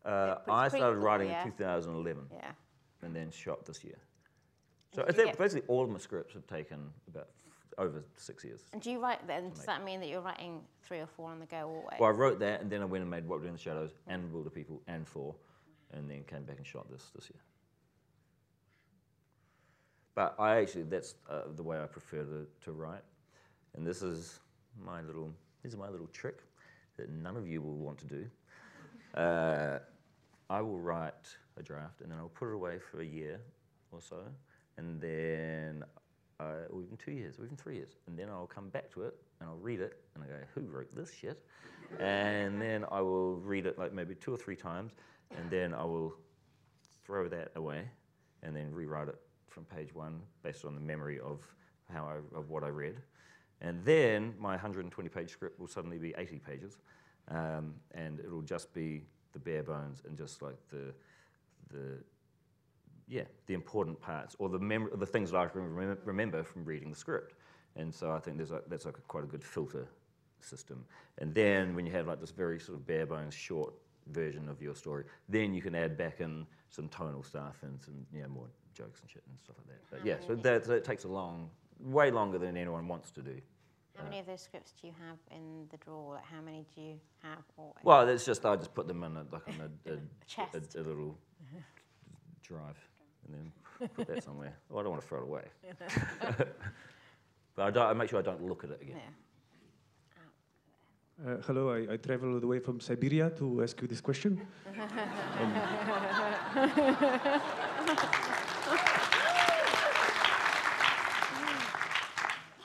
[0.04, 1.44] Uh, I started writing yeah.
[1.44, 2.50] in 2011 Yeah.
[3.02, 3.98] and then shot this year.
[4.94, 7.28] So get- basically all of my scripts have taken about
[7.76, 8.62] over six years.
[8.72, 9.50] And do you write then?
[9.50, 11.98] Does that mean that you're writing three or four on the go always?
[12.00, 13.60] Well, I wrote that and then I went and made What We Do in the
[13.60, 15.34] Shadows and Wilder People and Thor,
[15.92, 17.40] and then came back and shot this this year.
[20.14, 23.02] But I actually, that's uh, the way I prefer to, to write.
[23.74, 24.38] And this is
[24.80, 25.34] my little,
[25.64, 26.38] is my little trick
[26.96, 28.26] that none of you will want to do.
[29.18, 29.78] Uh,
[30.50, 33.40] I will write a draft and then I'll put it away for a year
[33.92, 34.22] or so,
[34.76, 35.84] and then,
[36.40, 39.02] uh, or even two years, or even three years, and then I'll come back to
[39.02, 41.40] it and I'll read it and I go, who wrote this shit?
[42.00, 44.92] and then I will read it like maybe two or three times,
[45.36, 46.14] and then I will
[47.04, 47.88] throw that away
[48.42, 51.40] and then rewrite it from page one based on the memory of
[51.92, 52.96] how I, of what I read.
[53.64, 56.78] And then my 120 page script will suddenly be 80 pages.
[57.28, 60.92] Um, and it'll just be the bare bones and just like the,
[61.70, 61.98] the
[63.08, 66.66] yeah, the important parts or the, mem- the things that I can remem- remember from
[66.66, 67.34] reading the script.
[67.76, 69.88] And so I think there's a, that's like a, quite a good filter
[70.40, 70.84] system.
[71.18, 73.72] And then when you have like this very sort of bare bones short
[74.12, 77.94] version of your story, then you can add back in some tonal stuff and some
[78.12, 79.90] you know more jokes and shit and stuff like that.
[79.90, 81.48] But yeah, so that, that takes a long,
[81.80, 83.40] way longer than anyone wants to do.
[83.96, 86.14] How many of those scripts do you have in the drawer?
[86.14, 87.38] Like, how many do you have?
[87.56, 87.74] Always?
[87.82, 90.54] Well, it's just I just put them in a, like in a, a, chest.
[90.54, 91.16] a, a little
[92.42, 92.76] drive
[93.26, 94.54] and then put that somewhere.
[94.68, 95.44] Well, I don't want to throw it away.
[97.54, 98.96] but I, don't, I make sure I don't look at it again.
[101.24, 104.40] Uh, hello, I, I traveled all the way from Siberia to ask you this question.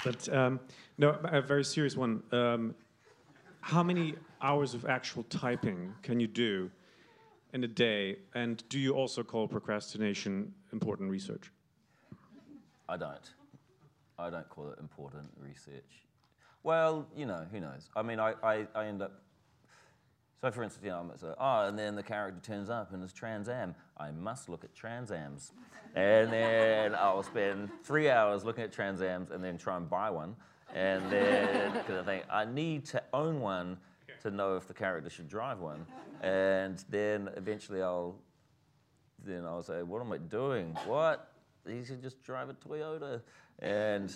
[0.04, 0.60] But um,
[0.98, 2.24] no, a very serious one.
[2.32, 2.76] Um,
[3.62, 6.72] how many hours of actual typing can you do
[7.54, 8.18] in a day?
[8.34, 11.52] And do you also call procrastination important research?
[12.88, 13.34] I don't.
[14.18, 16.06] I don't call it important research.
[16.64, 17.90] Well, you know, who knows?
[17.96, 19.22] I mean, I, I, I end up.
[20.42, 23.12] So, for instance, you know, so, oh, and then the character turns up and is
[23.12, 23.76] Trans Am.
[23.98, 25.52] I must look at Trans Ams.
[25.96, 30.10] And then I'll spend three hours looking at Trans Ams and then try and buy
[30.10, 30.36] one.
[30.74, 33.78] And then, because I think I need to own one
[34.22, 35.86] to know if the character should drive one.
[36.22, 38.16] And then eventually I'll,
[39.26, 40.78] then I'll say, what am I doing?
[40.86, 41.34] What?
[41.68, 43.22] He should just drive a Toyota.
[43.60, 44.16] And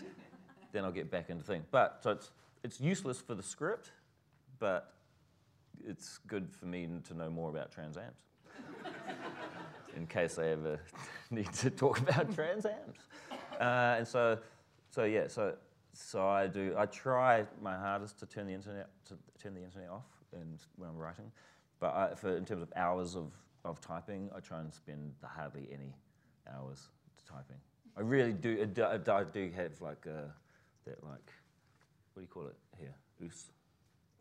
[0.71, 1.65] then I'll get back into things.
[1.69, 2.31] But so it's
[2.63, 3.91] it's useless for the script,
[4.59, 4.92] but
[5.87, 8.23] it's good for me to know more about Trans Ams.
[9.95, 10.79] in case I ever
[11.31, 12.97] need to talk about Trans Ams.
[13.59, 14.39] Uh, and so,
[14.89, 15.55] so yeah, so
[15.93, 16.73] so I do.
[16.77, 20.89] I try my hardest to turn the internet to turn the internet off, and when
[20.89, 21.31] I'm writing,
[21.79, 23.31] but I, for in terms of hours of,
[23.63, 25.93] of typing, I try and spend hardly any
[26.51, 26.89] hours
[27.29, 27.57] typing.
[27.95, 28.59] I really do.
[28.61, 30.29] I do, I do- have like uh,
[30.85, 31.31] that like
[32.13, 32.93] what do you call it here?
[33.23, 33.51] OOS,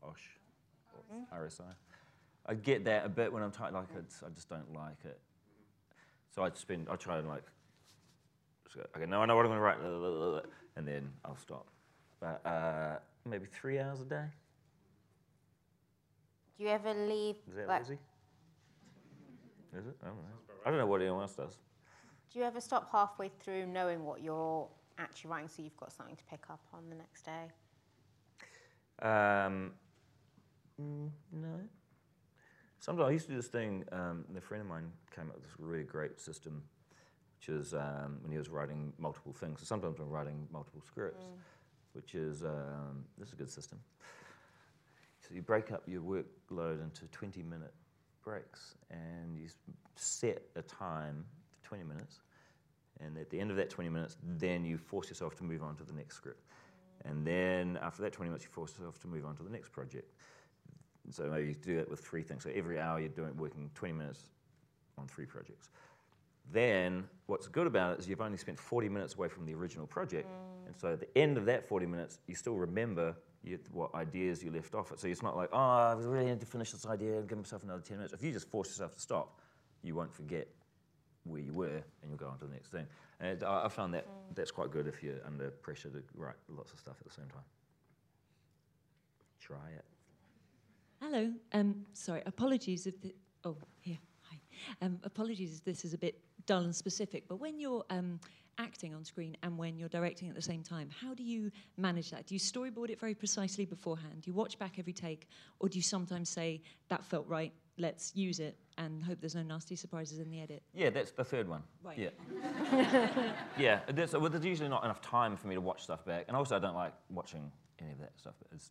[0.03, 0.29] OSH,
[1.35, 1.63] RSI.
[2.47, 3.75] I get that a bit when I'm typing.
[3.75, 5.19] Like I just don't like it.
[6.35, 6.89] So I spend.
[6.91, 7.45] I try and like.
[8.75, 10.45] go, Okay, now I know what I'm going to write,
[10.77, 11.67] and then I'll stop.
[12.21, 14.25] But uh, maybe three hours a day.
[16.57, 17.37] Do you ever leave?
[17.49, 17.99] Is that like, lazy?
[19.77, 19.97] Is it?
[20.03, 20.23] I don't know.
[20.65, 21.59] I don't know what anyone else does.
[22.33, 24.69] Do you ever stop halfway through knowing what you're
[24.99, 27.51] actually writing so you've got something to pick up on the next day?
[29.07, 29.73] Um,
[30.83, 31.61] mm, no.
[32.79, 33.85] Sometimes I used to do this thing.
[33.93, 36.63] Um, and a friend of mine came up with this really great system,
[37.39, 39.61] which is um, when he was writing multiple things.
[39.61, 41.25] So sometimes I'm writing multiple scripts,
[41.93, 43.79] which is um, this is a good system.
[45.21, 47.73] So you break up your workload into 20 minute
[48.25, 49.47] breaks, and you
[49.95, 52.21] set a time for 20 minutes.
[53.01, 55.77] And at the end of that 20 minutes, then you force yourself to move on
[55.77, 56.43] to the next script.
[57.05, 59.71] And then after that 20 minutes, you force yourself to move on to the next
[59.71, 60.13] project.
[61.11, 62.45] So maybe you do it with three things.
[62.45, 64.25] So every hour you're doing working 20 minutes
[64.99, 65.69] on three projects.
[66.51, 69.87] Then what's good about it is you've only spent 40 minutes away from the original
[69.87, 70.29] project.
[70.29, 70.67] Mm.
[70.67, 74.43] And so at the end of that 40 minutes, you still remember you, what ideas
[74.43, 74.93] you left off.
[74.97, 77.39] So it's not like, oh, I was really need to finish this idea and give
[77.39, 78.13] myself another 10 minutes.
[78.13, 79.41] If you just force yourself to stop,
[79.83, 80.49] you won't forget
[81.25, 82.87] where you were and you'll go on to the next thing.
[83.21, 84.35] And I, I found that mm.
[84.35, 87.29] that's quite good if you're under pressure to write lots of stuff at the same
[87.29, 87.45] time.
[89.41, 89.85] Try it.
[91.03, 91.33] Hello.
[91.53, 93.13] Um, sorry, apologies if the.
[93.43, 93.99] Oh, here.
[94.31, 94.39] Hi.
[94.83, 98.21] Um, apologies if this is a bit dull and specific, but when you're um,
[98.59, 102.13] acting on screen and when you're directing at the same time, how do you manage
[102.13, 102.27] that?
[102.29, 104.23] Do you storyboard it very precisely beforehand?
[104.23, 105.27] Do you watch back every take,
[105.59, 109.43] or do you sometimes say, that felt right, let's use it, and hope there's no
[109.43, 110.63] nasty surprises in the edit?
[110.73, 111.65] Yeah, that's the third one.
[111.83, 111.99] Right.
[111.99, 113.33] Yeah.
[113.59, 116.27] yeah, that's, well, there's usually not enough time for me to watch stuff back.
[116.29, 117.51] And also, I don't like watching
[117.81, 118.35] any of that stuff.
[118.55, 118.71] It's,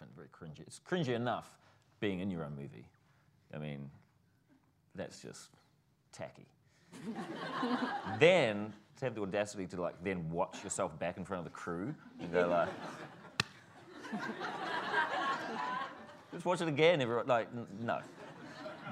[0.00, 0.60] It very cringy.
[0.60, 1.56] It's cringy enough
[2.00, 2.86] being in your own movie.
[3.54, 3.90] I mean,
[4.94, 5.50] that's just
[6.12, 6.46] tacky.
[8.18, 11.56] then to have the audacity to like then watch yourself back in front of the
[11.56, 12.68] crew and go like,
[16.32, 17.00] just watch it again.
[17.00, 17.48] Everyone, like,
[17.80, 18.00] no,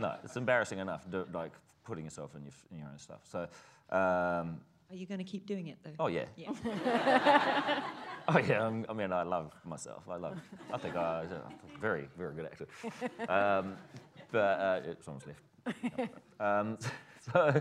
[0.01, 1.05] no, it's embarrassing enough.
[1.11, 1.53] Do, like
[1.85, 3.21] putting yourself in your, in your own stuff.
[3.25, 3.41] So,
[3.91, 5.93] um, Are you going to keep doing it, though?
[6.01, 7.83] oh yeah, Yeah.
[8.29, 8.67] oh yeah.
[8.67, 10.05] I'm, I mean, I love myself.
[10.09, 10.39] I love.
[10.73, 12.67] I think I, I'm a very, very good actor.
[13.29, 13.77] Um,
[14.31, 16.11] but uh, someone's left.
[16.41, 16.79] Um,
[17.33, 17.61] so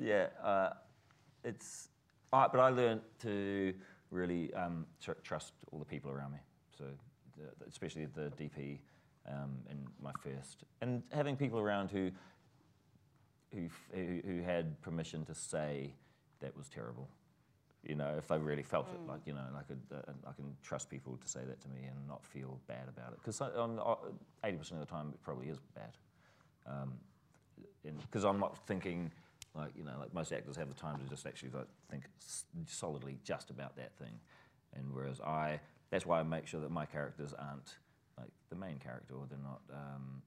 [0.00, 0.70] yeah, uh,
[1.44, 1.88] it's.
[2.32, 3.74] I, but I learned to
[4.10, 6.38] really um, tr- trust all the people around me.
[6.78, 6.84] So
[7.36, 8.78] the, especially the DP
[9.28, 12.10] um, in my first, and having people around who
[13.52, 15.94] who, f- who who had permission to say
[16.40, 17.08] that was terrible.
[17.86, 20.56] You know, if they really felt it, like you know, like a, uh, I can
[20.62, 23.18] trust people to say that to me and not feel bad about it.
[23.22, 23.78] Because on
[24.42, 25.92] eighty percent of the time, it probably is bad.
[28.00, 29.10] Because I'm not thinking,
[29.54, 32.44] like you know, like most actors have the time to just actually like think s-
[32.66, 34.18] solidly just about that thing,
[34.74, 35.60] and whereas I,
[35.90, 37.76] that's why I make sure that my characters aren't
[38.18, 40.22] like the main character, or they're not, um,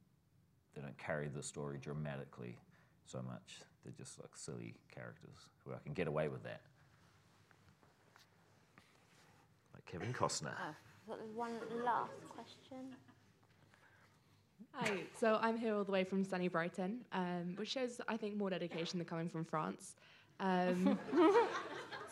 [0.75, 2.55] they don't carry the story dramatically
[3.07, 3.61] so much.
[3.83, 6.61] They're just like silly characters where I can get away with that.
[9.73, 10.53] Like Kevin Costner.
[10.59, 10.75] Oh,
[11.07, 12.93] got one last question.
[14.73, 18.35] Hi, so I'm here all the way from sunny Brighton, um, which shows, I think,
[18.35, 19.95] more dedication than coming from France.
[20.39, 20.99] Um,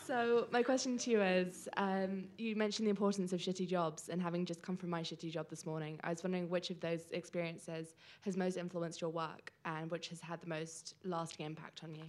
[0.03, 4.21] so my question to you is, um, you mentioned the importance of shitty jobs, and
[4.21, 7.11] having just come from my shitty job this morning, I was wondering which of those
[7.11, 11.93] experiences has most influenced your work, and which has had the most lasting impact on
[11.93, 12.05] you.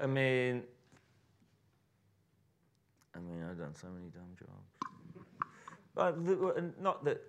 [0.00, 0.64] I mean,
[3.14, 5.26] I mean, I've done so many dumb jobs.
[5.94, 7.20] But not that,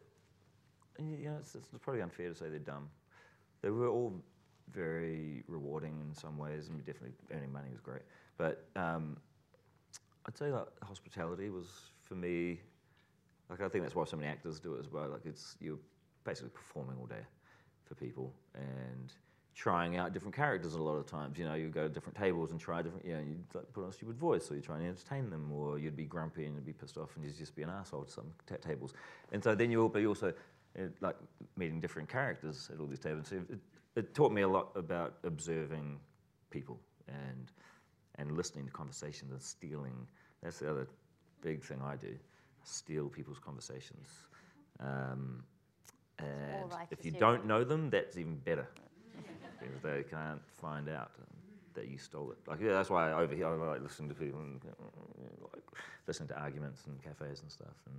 [1.00, 2.90] you know, it's, it's probably unfair to say they're dumb.
[3.62, 4.14] They were all
[4.72, 8.04] very rewarding in some ways, and definitely earning money was great.
[8.38, 9.18] But um,
[10.26, 11.68] I'd say that hospitality was
[12.02, 12.60] for me.
[13.50, 15.10] Like I think that's why so many actors do it as well.
[15.10, 15.80] Like it's you're
[16.24, 17.26] basically performing all day
[17.86, 19.12] for people and
[19.56, 21.38] trying out different characters a lot of times.
[21.38, 23.06] You know, you go to different tables and try different.
[23.06, 25.52] You know, you like put on a stupid voice, or you try and entertain them,
[25.52, 28.04] or you'd be grumpy and you'd be pissed off and you'd just be an asshole
[28.06, 28.94] to some ta tables.
[29.32, 30.34] And so then you'll be also
[30.80, 31.18] uh, like
[31.58, 33.28] meeting different characters at all these tables.
[33.28, 33.60] So it,
[33.96, 36.00] it taught me a lot about observing
[36.50, 37.52] people and
[38.16, 40.08] and listening to conversations and stealing.
[40.42, 40.88] That's the other
[41.42, 42.16] big thing I do:
[42.64, 44.08] steal people's conversations.
[44.80, 45.44] Um,
[46.20, 48.68] and writers if you do, don't know them, that's even better
[49.84, 51.12] they can't find out
[51.74, 52.38] that you stole it.
[52.48, 55.64] Like yeah, that's why over here I like listening to people and uh, like
[56.08, 57.96] listening to arguments and cafes and stuff, and,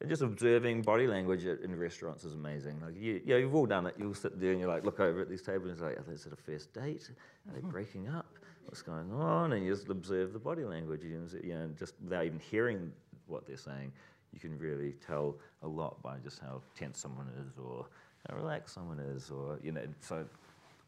[0.00, 2.80] and just observing body language at, in restaurants is amazing.
[2.84, 3.94] Like you, yeah, you've all done it.
[3.98, 6.26] You'll sit there and you like look over at these tables and it's like, is
[6.26, 7.10] it a first date?
[7.48, 8.26] Are they breaking up?
[8.66, 9.52] What's going on?
[9.52, 11.04] And you just observe the body language.
[11.04, 12.92] You you know, just without even hearing
[13.26, 13.92] what they're saying,
[14.32, 17.86] you can really tell a lot by just how tense someone is or
[18.28, 19.82] how relaxed someone is, or you know.
[20.00, 20.24] So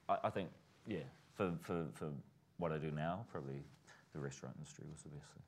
[0.09, 0.51] I, I think,
[0.87, 0.99] yeah,
[1.35, 2.09] for, for, for
[2.59, 3.63] what I do now, probably
[4.15, 5.43] the restaurant industry was the best thing.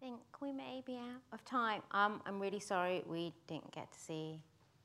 [0.00, 1.82] I think we may be out of time.
[1.92, 4.40] Um, I'm really sorry we didn't get to see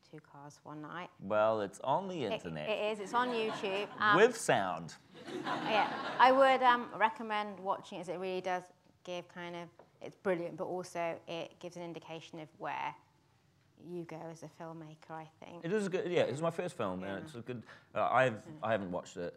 [0.09, 1.09] Two Cars One Night.
[1.21, 2.99] Well, it's on the It- internet it is.
[2.99, 3.87] It's on YouTube.
[3.99, 4.95] Um, with sound.
[5.65, 8.01] yeah, I would um, recommend watching it.
[8.01, 8.63] As it really does
[9.03, 9.67] give kind of
[10.01, 12.95] it's brilliant, but also it gives an indication of where
[13.87, 15.11] you go as a filmmaker.
[15.11, 15.63] I think.
[15.63, 16.21] It is a good, yeah.
[16.21, 17.63] It's my first film, and it's a good.
[17.93, 19.35] Uh, I've I haven't watched it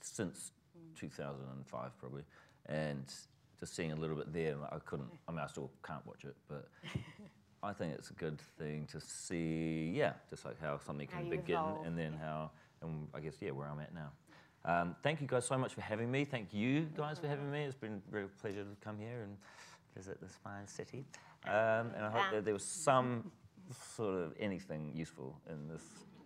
[0.00, 0.52] since
[0.98, 2.22] 2005 probably,
[2.66, 3.04] and
[3.58, 5.08] just seeing a little bit there, I couldn't.
[5.28, 6.68] I mean, I still can't watch it, but
[7.62, 9.92] I think it's a good thing to see.
[9.94, 12.50] Yeah, just like how something How can begin, evolve, and then how,
[12.82, 14.10] and I guess yeah, where I'm at now.
[14.64, 16.24] Um, thank you guys so much for having me.
[16.24, 17.62] Thank you guys for having me.
[17.62, 19.36] It's been a real pleasure to come here and
[19.96, 21.04] visit this fine city.
[21.46, 23.30] Um, and I hope that there was some
[23.74, 25.82] sort of anything useful in this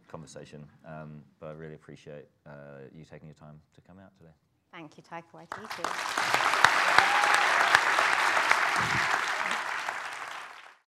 [0.08, 0.66] conversation.
[0.86, 4.32] Um, but I really appreciate uh, you taking your time to come out today.
[4.72, 5.84] Thank you, Taika Waititi.